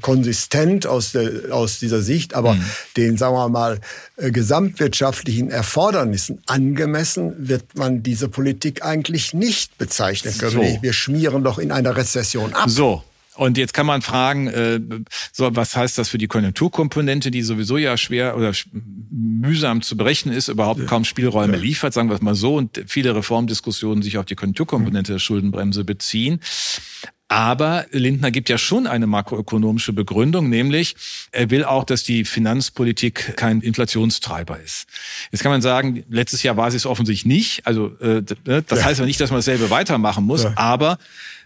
konsistent 0.00 0.86
aus, 0.86 1.12
der, 1.12 1.54
aus 1.54 1.78
dieser 1.78 2.00
Sicht, 2.00 2.32
aber 2.32 2.54
mhm. 2.54 2.64
den, 2.96 3.16
sagen 3.18 3.34
wir 3.34 3.50
mal, 3.50 3.80
äh, 4.16 4.30
gesamtwirtschaftlichen 4.30 5.50
Erfordernissen 5.50 6.38
angemessen 6.46 7.34
wird 7.46 7.76
man 7.76 8.02
diese 8.02 8.30
Politik 8.30 8.82
eigentlich 8.82 9.34
nicht 9.34 9.76
bezeichnen 9.76 10.32
können. 10.38 10.76
So. 10.76 10.82
Wir 10.82 10.94
schmieren 10.94 11.44
doch 11.44 11.58
in 11.58 11.72
einer 11.72 11.94
Rezession 11.94 12.54
ab. 12.54 12.70
So, 12.70 13.02
und 13.36 13.58
jetzt 13.58 13.74
kann 13.74 13.86
man 13.86 14.02
fragen, 14.02 14.46
äh, 14.46 14.80
so, 15.32 15.54
was 15.56 15.76
heißt 15.76 15.98
das 15.98 16.08
für 16.08 16.18
die 16.18 16.28
Konjunkturkomponente, 16.28 17.30
die 17.30 17.42
sowieso 17.42 17.76
ja 17.76 17.96
schwer 17.96 18.36
oder 18.36 18.52
mühsam 19.10 19.82
zu 19.82 19.96
berechnen 19.96 20.34
ist, 20.34 20.48
überhaupt 20.48 20.86
kaum 20.86 21.04
Spielräume 21.04 21.56
liefert, 21.56 21.94
sagen 21.94 22.08
wir 22.08 22.14
es 22.14 22.22
mal 22.22 22.34
so, 22.34 22.56
und 22.56 22.84
viele 22.86 23.14
Reformdiskussionen 23.14 24.02
sich 24.02 24.18
auf 24.18 24.24
die 24.24 24.36
Konjunkturkomponente 24.36 25.12
der 25.12 25.18
Schuldenbremse 25.18 25.84
beziehen. 25.84 26.40
Aber 27.28 27.86
Lindner 27.90 28.30
gibt 28.30 28.48
ja 28.48 28.58
schon 28.58 28.86
eine 28.86 29.06
makroökonomische 29.06 29.92
Begründung, 29.92 30.50
nämlich 30.50 30.94
er 31.32 31.50
will 31.50 31.64
auch, 31.64 31.84
dass 31.84 32.04
die 32.04 32.24
Finanzpolitik 32.24 33.36
kein 33.36 33.60
Inflationstreiber 33.62 34.60
ist. 34.60 34.86
Jetzt 35.32 35.42
kann 35.42 35.50
man 35.50 35.62
sagen, 35.62 36.04
letztes 36.08 36.42
Jahr 36.42 36.56
war 36.56 36.70
sie 36.70 36.76
es 36.76 36.86
offensichtlich 36.86 37.26
nicht. 37.26 37.66
Also 37.66 37.96
äh, 38.00 38.22
ne, 38.44 38.62
das 38.62 38.80
ja. 38.80 38.84
heißt 38.84 39.00
ja 39.00 39.06
nicht, 39.06 39.20
dass 39.20 39.30
man 39.30 39.38
dasselbe 39.38 39.70
weitermachen 39.70 40.24
muss, 40.24 40.44
ja. 40.44 40.52
aber 40.56 40.98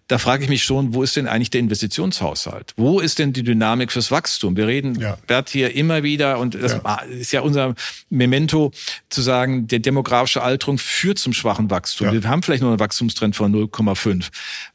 da 0.09 0.17
frage 0.17 0.43
ich 0.43 0.49
mich 0.49 0.65
schon, 0.65 0.95
wo 0.95 1.03
ist 1.03 1.17
denn 1.17 1.29
eigentlich 1.29 1.51
der 1.51 1.61
Investitionshaushalt? 1.61 2.73
Wo 2.77 2.99
ist 2.99 3.19
denn 3.19 3.35
die 3.35 3.43
Dynamik 3.43 3.93
fürs 3.93 4.11
Wachstum? 4.11 4.57
Wir 4.57 4.67
reden, 4.67 4.99
ja. 4.99 5.19
Bert, 5.27 5.51
hier 5.51 5.75
immer 5.75 6.03
wieder, 6.03 6.39
und 6.39 6.55
das 6.55 6.73
ja. 6.83 6.97
ist 7.03 7.33
ja 7.33 7.43
unser 7.43 7.75
Memento, 8.09 8.73
zu 9.11 9.21
sagen, 9.21 9.67
der 9.67 9.81
demografische 9.81 10.43
Alterung 10.43 10.79
führt 10.79 11.19
zum 11.19 11.35
schwachen 11.35 11.71
Wachstum. 11.71 12.09
Ja. 12.09 12.13
Wir 12.15 12.29
haben 12.29 12.43
vielleicht 12.43 12.63
nur 12.63 12.71
einen 12.71 12.81
Wachstumstrend 12.81 13.37
von 13.37 13.55
0,5 13.55 14.29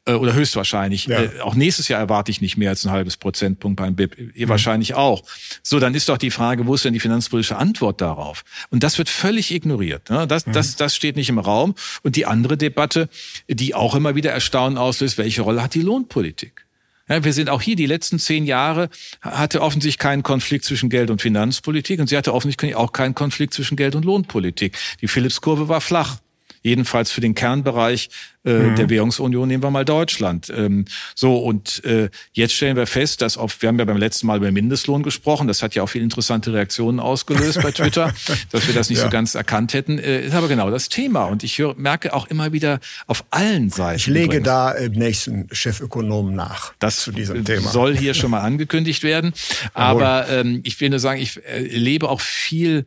äh, 0.05 0.13
oder 0.13 0.33
höchstwahrscheinlich. 0.33 1.07
Ja. 1.07 1.21
Äh, 1.21 1.39
auch 1.41 1.55
nächstes 1.55 1.87
Jahr 1.87 1.99
erwarte 1.99 2.31
ich 2.31 2.41
nicht 2.41 2.57
mehr 2.57 2.69
als 2.69 2.85
ein 2.85 2.91
halbes 2.91 3.17
Prozentpunkt 3.17 3.77
beim 3.77 3.95
BIP. 3.95 4.17
Ihr 4.35 4.45
mhm. 4.45 4.49
wahrscheinlich 4.49 4.95
auch. 4.95 5.23
So, 5.61 5.79
dann 5.79 5.95
ist 5.95 6.09
doch 6.09 6.17
die 6.17 6.31
Frage, 6.31 6.65
wo 6.67 6.75
ist 6.75 6.85
denn 6.85 6.93
die 6.93 6.99
finanzpolitische 6.99 7.57
Antwort 7.57 8.01
darauf? 8.01 8.43
Und 8.69 8.83
das 8.83 8.97
wird 8.97 9.09
völlig 9.09 9.51
ignoriert. 9.51 10.09
Ne? 10.09 10.27
Das, 10.27 10.45
mhm. 10.45 10.53
das, 10.53 10.75
das 10.75 10.95
steht 10.95 11.15
nicht 11.15 11.29
im 11.29 11.39
Raum. 11.39 11.75
Und 12.01 12.15
die 12.15 12.25
andere 12.25 12.57
Debatte, 12.57 13.09
die 13.47 13.75
auch 13.75 13.95
immer 13.95 14.15
wieder 14.15 14.31
Erstaunen 14.31 14.77
auslöst, 14.77 15.17
welche 15.17 15.41
Rolle 15.41 15.63
hat 15.63 15.73
die 15.73 15.81
Lohnpolitik? 15.81 16.65
Ja, 17.09 17.23
wir 17.23 17.33
sind 17.33 17.49
auch 17.49 17.61
hier, 17.61 17.75
die 17.75 17.85
letzten 17.85 18.17
zehn 18.17 18.45
Jahre 18.45 18.89
hatte 19.21 19.61
offensichtlich 19.61 19.97
keinen 19.97 20.23
Konflikt 20.23 20.63
zwischen 20.63 20.89
Geld- 20.89 21.09
und 21.09 21.21
Finanzpolitik 21.21 21.99
und 21.99 22.07
sie 22.07 22.15
hatte 22.15 22.33
offensichtlich 22.33 22.75
auch 22.75 22.93
keinen 22.93 23.13
Konflikt 23.13 23.53
zwischen 23.53 23.75
Geld- 23.75 23.95
und 23.95 24.05
Lohnpolitik. 24.05 24.77
Die 25.01 25.07
Phillips-Kurve 25.07 25.67
war 25.67 25.81
flach 25.81 26.19
jedenfalls 26.63 27.11
für 27.11 27.21
den 27.21 27.35
Kernbereich 27.35 28.09
äh, 28.45 28.51
mhm. 28.51 28.75
der 28.75 28.89
Währungsunion 28.89 29.47
nehmen 29.47 29.63
wir 29.63 29.71
mal 29.71 29.85
Deutschland. 29.85 30.51
Ähm, 30.53 30.85
so, 31.15 31.37
und 31.37 31.83
äh, 31.85 32.09
jetzt 32.33 32.53
stellen 32.53 32.75
wir 32.75 32.87
fest, 32.87 33.21
dass 33.21 33.37
auf, 33.37 33.61
wir 33.61 33.69
haben 33.69 33.79
ja 33.79 33.85
beim 33.85 33.97
letzten 33.97 34.27
Mal 34.27 34.37
über 34.37 34.51
Mindestlohn 34.51 35.01
gesprochen, 35.01 35.47
das 35.47 35.63
hat 35.63 35.75
ja 35.75 35.83
auch 35.83 35.87
viele 35.87 36.03
interessante 36.03 36.51
Reaktionen 36.51 36.99
ausgelöst 36.99 37.61
bei 37.61 37.71
Twitter, 37.71 38.13
dass 38.51 38.67
wir 38.67 38.73
das 38.73 38.89
nicht 38.89 38.99
ja. 38.99 39.05
so 39.05 39.09
ganz 39.09 39.35
erkannt 39.35 39.73
hätten, 39.73 39.97
äh, 39.97 40.25
ist 40.25 40.33
aber 40.33 40.49
genau 40.49 40.69
das 40.69 40.89
Thema. 40.89 41.25
Und 41.25 41.43
ich 41.43 41.57
höre, 41.57 41.75
merke 41.75 42.13
auch 42.13 42.27
immer 42.27 42.51
wieder 42.51 42.79
auf 43.07 43.23
allen 43.29 43.69
Seiten. 43.69 43.97
Ich 43.97 44.07
lege 44.07 44.25
übrigens, 44.25 44.45
da 44.45 44.71
im 44.71 44.91
nächsten 44.91 45.47
Chefökonomen 45.51 46.35
nach. 46.35 46.73
Das 46.79 46.97
zu 46.97 47.11
diesem 47.13 47.45
Thema. 47.45 47.69
soll 47.69 47.95
hier 47.95 48.13
schon 48.13 48.31
mal 48.31 48.41
angekündigt 48.41 49.03
werden. 49.03 49.33
Aber 49.73 50.27
ähm, 50.29 50.59
ich 50.63 50.79
will 50.81 50.89
nur 50.89 50.99
sagen, 50.99 51.21
ich 51.21 51.39
erlebe 51.45 52.09
auch 52.09 52.19
viel 52.19 52.85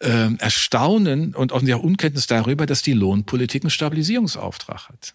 äh, 0.00 0.34
Erstaunen 0.38 1.34
und 1.34 1.52
auch 1.52 1.62
der 1.62 1.82
Unkenntnis 1.82 2.26
darüber, 2.26 2.66
dass 2.66 2.82
die 2.82 2.92
Lohnpolitik 2.92 3.64
einen 3.64 3.70
Stabilisierungsauftrag 3.70 4.88
hat. 4.88 5.14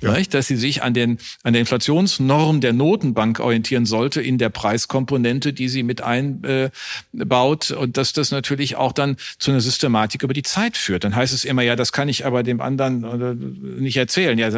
Ja. 0.00 0.18
Dass 0.30 0.46
sie 0.46 0.56
sich 0.56 0.82
an, 0.82 0.94
den, 0.94 1.18
an 1.42 1.52
der 1.52 1.60
Inflationsnorm 1.60 2.60
der 2.60 2.72
Notenbank 2.72 3.38
orientieren 3.38 3.84
sollte 3.84 4.22
in 4.22 4.38
der 4.38 4.48
Preiskomponente, 4.48 5.52
die 5.52 5.68
sie 5.68 5.82
mit 5.82 6.00
einbaut 6.00 7.70
und 7.70 7.96
dass 7.96 8.12
das 8.14 8.30
natürlich 8.30 8.76
auch 8.76 8.92
dann 8.92 9.16
zu 9.38 9.50
einer 9.50 9.60
Systematik 9.60 10.22
über 10.22 10.32
die 10.32 10.42
Zeit 10.42 10.78
führt. 10.78 11.04
Dann 11.04 11.14
heißt 11.14 11.34
es 11.34 11.44
immer, 11.44 11.62
ja, 11.62 11.76
das 11.76 11.92
kann 11.92 12.08
ich 12.08 12.24
aber 12.24 12.42
dem 12.42 12.62
anderen 12.62 13.04
äh, 13.04 13.80
nicht 13.82 13.98
erzählen. 13.98 14.38
Ja, 14.38 14.50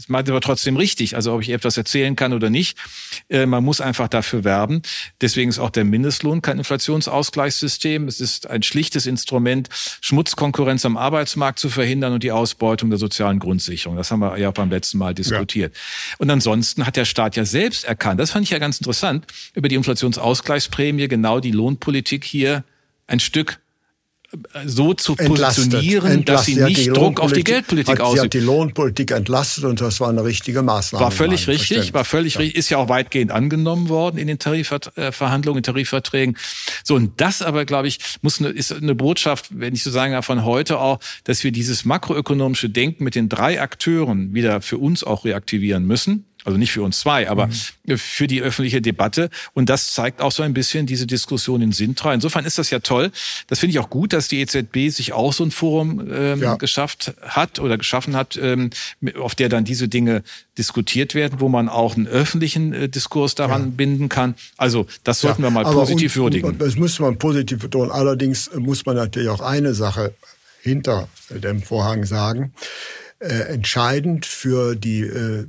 das 0.00 0.08
meint 0.08 0.30
aber 0.30 0.40
trotzdem 0.40 0.78
richtig. 0.78 1.14
Also 1.14 1.34
ob 1.34 1.42
ich 1.42 1.50
etwas 1.50 1.76
erzählen 1.76 2.16
kann 2.16 2.32
oder 2.32 2.48
nicht, 2.48 2.78
äh, 3.28 3.44
man 3.44 3.62
muss 3.62 3.82
einfach 3.82 4.08
dafür 4.08 4.44
werben. 4.44 4.80
Deswegen 5.20 5.50
ist 5.50 5.58
auch 5.58 5.68
der 5.68 5.84
Mindestlohn 5.84 6.40
kein 6.40 6.56
Inflationsausgleichssystem. 6.56 8.08
Es 8.08 8.18
ist 8.18 8.48
ein 8.48 8.62
schlichtes 8.62 9.04
Instrument, 9.04 9.68
Schmutzkonkurrenz 10.00 10.86
am 10.86 10.96
Arbeitsmarkt 10.96 11.58
zu 11.58 11.68
verhindern 11.68 12.14
und 12.14 12.22
die 12.22 12.32
Ausbeutung 12.32 12.88
der 12.88 12.98
sozialen 12.98 13.38
Grundsicherung. 13.38 13.96
Das 13.98 14.10
haben 14.10 14.20
wir 14.20 14.38
ja 14.38 14.50
beim 14.50 14.70
letzten 14.70 14.96
Mal 14.96 15.14
diskutiert. 15.14 15.74
Ja. 15.74 16.16
Und 16.18 16.30
ansonsten 16.30 16.86
hat 16.86 16.96
der 16.96 17.04
Staat 17.04 17.36
ja 17.36 17.44
selbst 17.44 17.84
erkannt, 17.84 18.20
das 18.20 18.30
fand 18.30 18.44
ich 18.44 18.50
ja 18.50 18.58
ganz 18.58 18.78
interessant, 18.78 19.26
über 19.52 19.68
die 19.68 19.74
Inflationsausgleichsprämie 19.74 21.08
genau 21.08 21.40
die 21.40 21.52
Lohnpolitik 21.52 22.24
hier 22.24 22.64
ein 23.06 23.20
Stück 23.20 23.60
so 24.64 24.94
zu 24.94 25.16
positionieren, 25.16 26.10
entlastet. 26.10 26.28
dass 26.28 26.44
sie 26.46 26.82
nicht 26.82 26.96
Druck 26.96 27.20
auf 27.20 27.32
die 27.32 27.42
Geldpolitik 27.42 27.98
hat, 27.98 28.00
ausübt. 28.00 28.20
Sie 28.20 28.24
hat 28.24 28.34
die 28.34 28.40
Lohnpolitik 28.46 29.10
entlastet 29.10 29.64
und 29.64 29.80
das 29.80 29.98
war 30.00 30.08
eine 30.08 30.24
richtige 30.24 30.62
Maßnahme. 30.62 31.04
War 31.04 31.10
völlig 31.10 31.48
richtig, 31.48 31.92
war 31.94 32.04
völlig 32.04 32.34
ja. 32.34 32.40
richtig, 32.40 32.56
ist 32.56 32.70
ja 32.70 32.78
auch 32.78 32.88
weitgehend 32.88 33.32
angenommen 33.32 33.88
worden 33.88 34.18
in 34.18 34.28
den 34.28 34.38
Tarifverhandlungen, 34.38 35.62
Tarifverträgen. 35.62 36.36
So, 36.84 36.94
und 36.94 37.20
das 37.20 37.42
aber, 37.42 37.64
glaube 37.64 37.88
ich, 37.88 37.98
muss 38.22 38.40
eine, 38.40 38.50
ist 38.50 38.72
eine 38.72 38.94
Botschaft, 38.94 39.48
wenn 39.50 39.74
ich 39.74 39.82
so 39.82 39.90
sagen 39.90 40.12
darf, 40.12 40.26
von 40.26 40.44
heute 40.44 40.78
auch, 40.78 41.00
dass 41.24 41.42
wir 41.42 41.50
dieses 41.50 41.84
makroökonomische 41.84 42.70
Denken 42.70 43.02
mit 43.02 43.16
den 43.16 43.28
drei 43.28 43.60
Akteuren 43.60 44.32
wieder 44.32 44.60
für 44.60 44.78
uns 44.78 45.02
auch 45.02 45.24
reaktivieren 45.24 45.84
müssen. 45.86 46.29
Also 46.44 46.58
nicht 46.58 46.72
für 46.72 46.82
uns 46.82 47.00
zwei, 47.00 47.28
aber 47.28 47.48
mhm. 47.48 47.98
für 47.98 48.26
die 48.26 48.40
öffentliche 48.40 48.80
Debatte. 48.80 49.30
Und 49.52 49.68
das 49.68 49.92
zeigt 49.94 50.20
auch 50.20 50.32
so 50.32 50.42
ein 50.42 50.54
bisschen 50.54 50.86
diese 50.86 51.06
Diskussion 51.06 51.62
in 51.62 51.72
Sintra. 51.72 52.14
Insofern 52.14 52.44
ist 52.44 52.58
das 52.58 52.70
ja 52.70 52.78
toll. 52.80 53.10
Das 53.48 53.58
finde 53.58 53.72
ich 53.72 53.78
auch 53.78 53.90
gut, 53.90 54.12
dass 54.12 54.28
die 54.28 54.40
EZB 54.40 54.90
sich 54.90 55.12
auch 55.12 55.32
so 55.32 55.44
ein 55.44 55.50
Forum 55.50 56.08
ähm, 56.10 56.40
ja. 56.40 56.54
geschafft 56.56 57.14
hat 57.22 57.58
oder 57.58 57.78
geschaffen 57.78 58.16
hat, 58.16 58.38
ähm, 58.40 58.70
auf 59.18 59.34
der 59.34 59.48
dann 59.48 59.64
diese 59.64 59.88
Dinge 59.88 60.22
diskutiert 60.58 61.14
werden, 61.14 61.40
wo 61.40 61.48
man 61.48 61.68
auch 61.68 61.96
einen 61.96 62.06
öffentlichen 62.06 62.72
äh, 62.72 62.88
Diskurs 62.88 63.34
daran 63.34 63.62
ja. 63.62 63.68
binden 63.76 64.08
kann. 64.08 64.34
Also 64.56 64.86
das 65.04 65.20
sollten 65.20 65.42
ja, 65.42 65.48
wir 65.48 65.50
mal 65.50 65.64
positiv 65.64 66.16
und, 66.16 66.22
würdigen. 66.22 66.58
Das 66.58 66.76
muss 66.76 66.98
man 66.98 67.18
positiv 67.18 67.60
betonen. 67.60 67.90
Allerdings 67.90 68.50
muss 68.54 68.84
man 68.86 68.96
natürlich 68.96 69.28
auch 69.28 69.40
eine 69.40 69.74
Sache 69.74 70.14
hinter 70.62 71.08
dem 71.30 71.62
Vorhang 71.62 72.04
sagen. 72.04 72.52
Äh, 73.18 73.52
entscheidend 73.52 74.26
für 74.26 74.76
die 74.76 75.02
äh, 75.02 75.46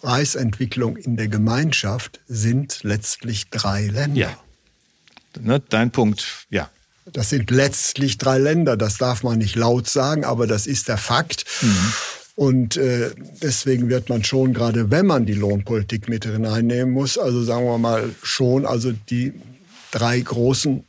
Preisentwicklung 0.00 0.96
in 0.96 1.16
der 1.16 1.28
Gemeinschaft 1.28 2.20
sind 2.26 2.80
letztlich 2.82 3.50
drei 3.50 3.86
Länder. 3.86 4.20
Ja. 4.20 4.38
Ne, 5.40 5.60
dein 5.68 5.90
Punkt, 5.90 6.46
ja. 6.50 6.70
Das 7.06 7.30
sind 7.30 7.50
letztlich 7.50 8.16
drei 8.16 8.38
Länder, 8.38 8.76
das 8.76 8.96
darf 8.96 9.22
man 9.22 9.38
nicht 9.38 9.56
laut 9.56 9.88
sagen, 9.88 10.24
aber 10.24 10.46
das 10.46 10.66
ist 10.66 10.88
der 10.88 10.96
Fakt. 10.96 11.44
Mhm. 11.60 11.92
Und 12.36 12.76
äh, 12.76 13.10
deswegen 13.42 13.88
wird 13.88 14.08
man 14.08 14.24
schon, 14.24 14.54
gerade 14.54 14.90
wenn 14.90 15.06
man 15.06 15.26
die 15.26 15.34
Lohnpolitik 15.34 16.08
mit 16.08 16.24
hineinnehmen 16.24 16.92
muss, 16.92 17.18
also 17.18 17.44
sagen 17.44 17.64
wir 17.64 17.78
mal 17.78 18.14
schon, 18.22 18.66
also 18.66 18.92
die 18.92 19.34
drei 19.90 20.18
großen 20.18 20.84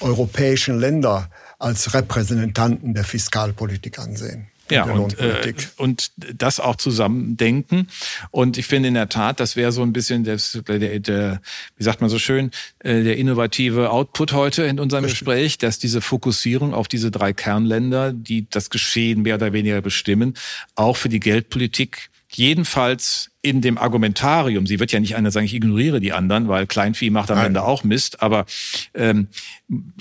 europäischen 0.00 0.78
Länder 0.78 1.30
als 1.58 1.94
Repräsentanten 1.94 2.94
der 2.94 3.04
Fiskalpolitik 3.04 3.98
ansehen. 3.98 4.48
Ja, 4.72 4.84
und, 4.84 5.18
äh, 5.18 5.54
und 5.76 6.10
das 6.16 6.60
auch 6.60 6.76
zusammen 6.76 7.36
denken. 7.36 7.88
Und 8.30 8.58
ich 8.58 8.66
finde 8.66 8.88
in 8.88 8.94
der 8.94 9.08
Tat, 9.08 9.40
das 9.40 9.56
wäre 9.56 9.72
so 9.72 9.82
ein 9.82 9.92
bisschen 9.92 10.24
das, 10.24 10.58
der, 10.66 11.00
der, 11.00 11.40
wie 11.76 11.84
sagt 11.84 12.00
man 12.00 12.10
so 12.10 12.18
schön, 12.18 12.50
äh, 12.80 13.02
der 13.02 13.16
innovative 13.16 13.90
Output 13.90 14.32
heute 14.32 14.64
in 14.64 14.80
unserem 14.80 15.04
Richtig. 15.04 15.20
Gespräch, 15.20 15.58
dass 15.58 15.78
diese 15.78 16.00
Fokussierung 16.00 16.74
auf 16.74 16.88
diese 16.88 17.10
drei 17.10 17.32
Kernländer, 17.32 18.12
die 18.12 18.46
das 18.48 18.70
Geschehen 18.70 19.22
mehr 19.22 19.36
oder 19.36 19.52
weniger 19.52 19.80
bestimmen, 19.80 20.34
auch 20.74 20.96
für 20.96 21.08
die 21.08 21.20
Geldpolitik 21.20 22.10
jedenfalls 22.36 23.32
in 23.42 23.60
dem 23.60 23.76
Argumentarium, 23.76 24.66
sie 24.68 24.78
wird 24.78 24.92
ja 24.92 25.00
nicht 25.00 25.16
einer 25.16 25.32
sagen, 25.32 25.46
ich 25.46 25.54
ignoriere 25.54 25.98
die 26.00 26.12
anderen, 26.12 26.46
weil 26.46 26.66
Kleinvieh 26.66 27.10
macht 27.10 27.28
am 27.30 27.38
Nein. 27.38 27.48
Ende 27.48 27.64
auch 27.64 27.82
Mist, 27.82 28.22
aber 28.22 28.46
ähm, 28.94 29.26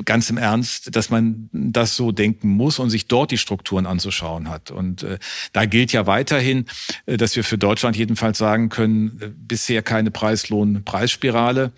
ganz 0.06 0.30
im 0.30 0.38
Ernst, 0.38 0.96
dass 0.96 1.10
man 1.10 1.50
das 1.52 1.96
so 1.96 2.12
denken 2.12 2.50
muss 2.50 2.78
und 2.78 2.92
sich 2.92 3.08
dort 3.08 3.32
die 3.32 3.40
Strukturen 3.40 3.88
anzuschauen 3.88 4.50
hat. 4.50 4.70
Und 4.70 5.02
äh, 5.04 5.18
da 5.54 5.66
gilt 5.66 5.92
ja 5.92 6.06
weiterhin, 6.06 6.66
äh, 7.08 7.18
dass 7.18 7.36
wir 7.36 7.44
für 7.44 7.58
Deutschland 7.58 7.98
jedenfalls 7.98 8.38
sagen 8.38 8.70
können, 8.70 9.18
äh, 9.20 9.32
bisher 9.36 9.82
keine 9.82 10.12
Preislohn-Preisspirale. 10.12 11.72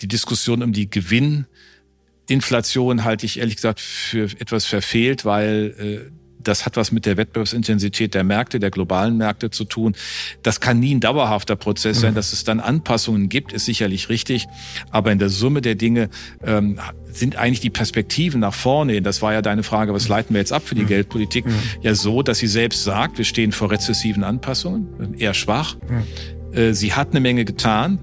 Die 0.00 0.08
Diskussion 0.08 0.62
um 0.62 0.72
die 0.72 0.88
Gewinninflation 0.88 3.02
halte 3.02 3.26
ich 3.26 3.40
ehrlich 3.40 3.56
gesagt 3.56 3.80
für 3.80 4.26
etwas 4.40 4.66
verfehlt, 4.66 5.24
weil 5.24 5.74
äh, 5.78 6.12
das 6.42 6.66
hat 6.66 6.76
was 6.76 6.92
mit 6.92 7.06
der 7.06 7.16
Wettbewerbsintensität 7.16 8.14
der 8.14 8.24
Märkte, 8.24 8.60
der 8.60 8.70
globalen 8.70 9.16
Märkte 9.16 9.50
zu 9.50 9.64
tun. 9.64 9.94
Das 10.42 10.60
kann 10.60 10.80
nie 10.80 10.94
ein 10.94 11.00
dauerhafter 11.00 11.56
Prozess 11.56 12.00
sein. 12.00 12.12
Mhm. 12.12 12.16
Dass 12.16 12.32
es 12.32 12.44
dann 12.44 12.60
Anpassungen 12.60 13.28
gibt, 13.28 13.52
ist 13.52 13.64
sicherlich 13.64 14.08
richtig. 14.08 14.46
Aber 14.90 15.12
in 15.12 15.18
der 15.18 15.28
Summe 15.28 15.60
der 15.60 15.74
Dinge 15.74 16.08
ähm, 16.44 16.78
sind 17.12 17.36
eigentlich 17.36 17.60
die 17.60 17.70
Perspektiven 17.70 18.40
nach 18.40 18.54
vorne, 18.54 19.02
das 19.02 19.22
war 19.22 19.32
ja 19.32 19.42
deine 19.42 19.62
Frage, 19.62 19.94
was 19.94 20.08
leiten 20.08 20.34
wir 20.34 20.40
jetzt 20.40 20.52
ab 20.52 20.62
für 20.64 20.74
die 20.74 20.82
mhm. 20.82 20.88
Geldpolitik, 20.88 21.46
mhm. 21.46 21.52
ja 21.82 21.94
so, 21.94 22.22
dass 22.22 22.38
sie 22.38 22.46
selbst 22.46 22.84
sagt, 22.84 23.18
wir 23.18 23.24
stehen 23.24 23.52
vor 23.52 23.70
rezessiven 23.70 24.24
Anpassungen, 24.24 25.14
eher 25.18 25.34
schwach. 25.34 25.76
Mhm. 25.88 26.74
Sie 26.74 26.94
hat 26.94 27.10
eine 27.10 27.20
Menge 27.20 27.44
getan. 27.44 27.98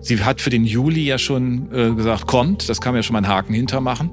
Sie 0.00 0.22
hat 0.22 0.40
für 0.40 0.50
den 0.50 0.64
Juli 0.64 1.04
ja 1.04 1.18
schon 1.18 1.72
äh, 1.72 1.94
gesagt, 1.94 2.26
kommt, 2.26 2.68
das 2.68 2.80
kann 2.80 2.92
man 2.92 2.98
ja 2.98 3.02
schon 3.02 3.14
mal 3.14 3.18
einen 3.20 3.28
Haken 3.28 3.54
hintermachen. 3.54 4.10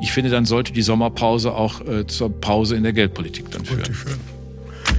Ich 0.00 0.12
finde, 0.12 0.30
dann 0.30 0.44
sollte 0.44 0.72
die 0.72 0.82
Sommerpause 0.82 1.52
auch 1.52 1.80
äh, 1.86 2.06
zur 2.06 2.30
Pause 2.40 2.76
in 2.76 2.82
der 2.82 2.92
Geldpolitik 2.92 3.50
dann 3.50 3.64
führen. 3.64 3.82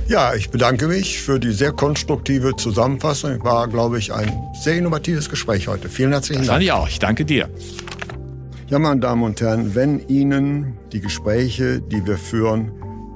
Ja, 0.08 0.34
ich 0.34 0.50
bedanke 0.50 0.88
mich 0.88 1.22
für 1.22 1.40
die 1.40 1.52
sehr 1.52 1.72
konstruktive 1.72 2.56
Zusammenfassung. 2.56 3.44
War, 3.44 3.68
glaube 3.68 4.00
ich, 4.00 4.12
ein 4.12 4.32
sehr 4.60 4.76
innovatives 4.76 5.30
Gespräch 5.30 5.68
heute. 5.68 5.88
Vielen 5.88 6.12
herzlichen 6.12 6.42
das 6.42 6.48
Dank. 6.48 6.64
Ich 6.64 6.72
auch. 6.72 6.88
Ich 6.88 6.98
danke 6.98 7.26
dir. 7.26 7.48
Ja, 8.70 8.80
meine 8.80 9.00
Damen 9.00 9.24
und 9.24 9.40
Herren, 9.40 9.76
wenn 9.76 10.08
Ihnen 10.08 10.78
die 10.92 11.00
Gespräche, 11.00 11.80
die 11.80 12.06
wir 12.06 12.18
führen 12.18 12.72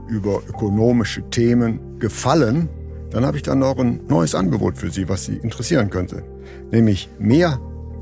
über 0.07 0.41
ökonomische 0.47 1.27
Themen 1.29 1.99
gefallen, 1.99 2.69
dann 3.09 3.25
habe 3.25 3.37
ich 3.37 3.43
dann 3.43 3.59
noch 3.59 3.77
ein 3.77 4.01
neues 4.07 4.35
Angebot 4.35 4.77
für 4.77 4.89
Sie, 4.89 5.09
was 5.09 5.25
Sie 5.25 5.35
interessieren 5.37 5.89
könnte. 5.89 6.23
Nämlich 6.71 7.09
mehr 7.19 7.59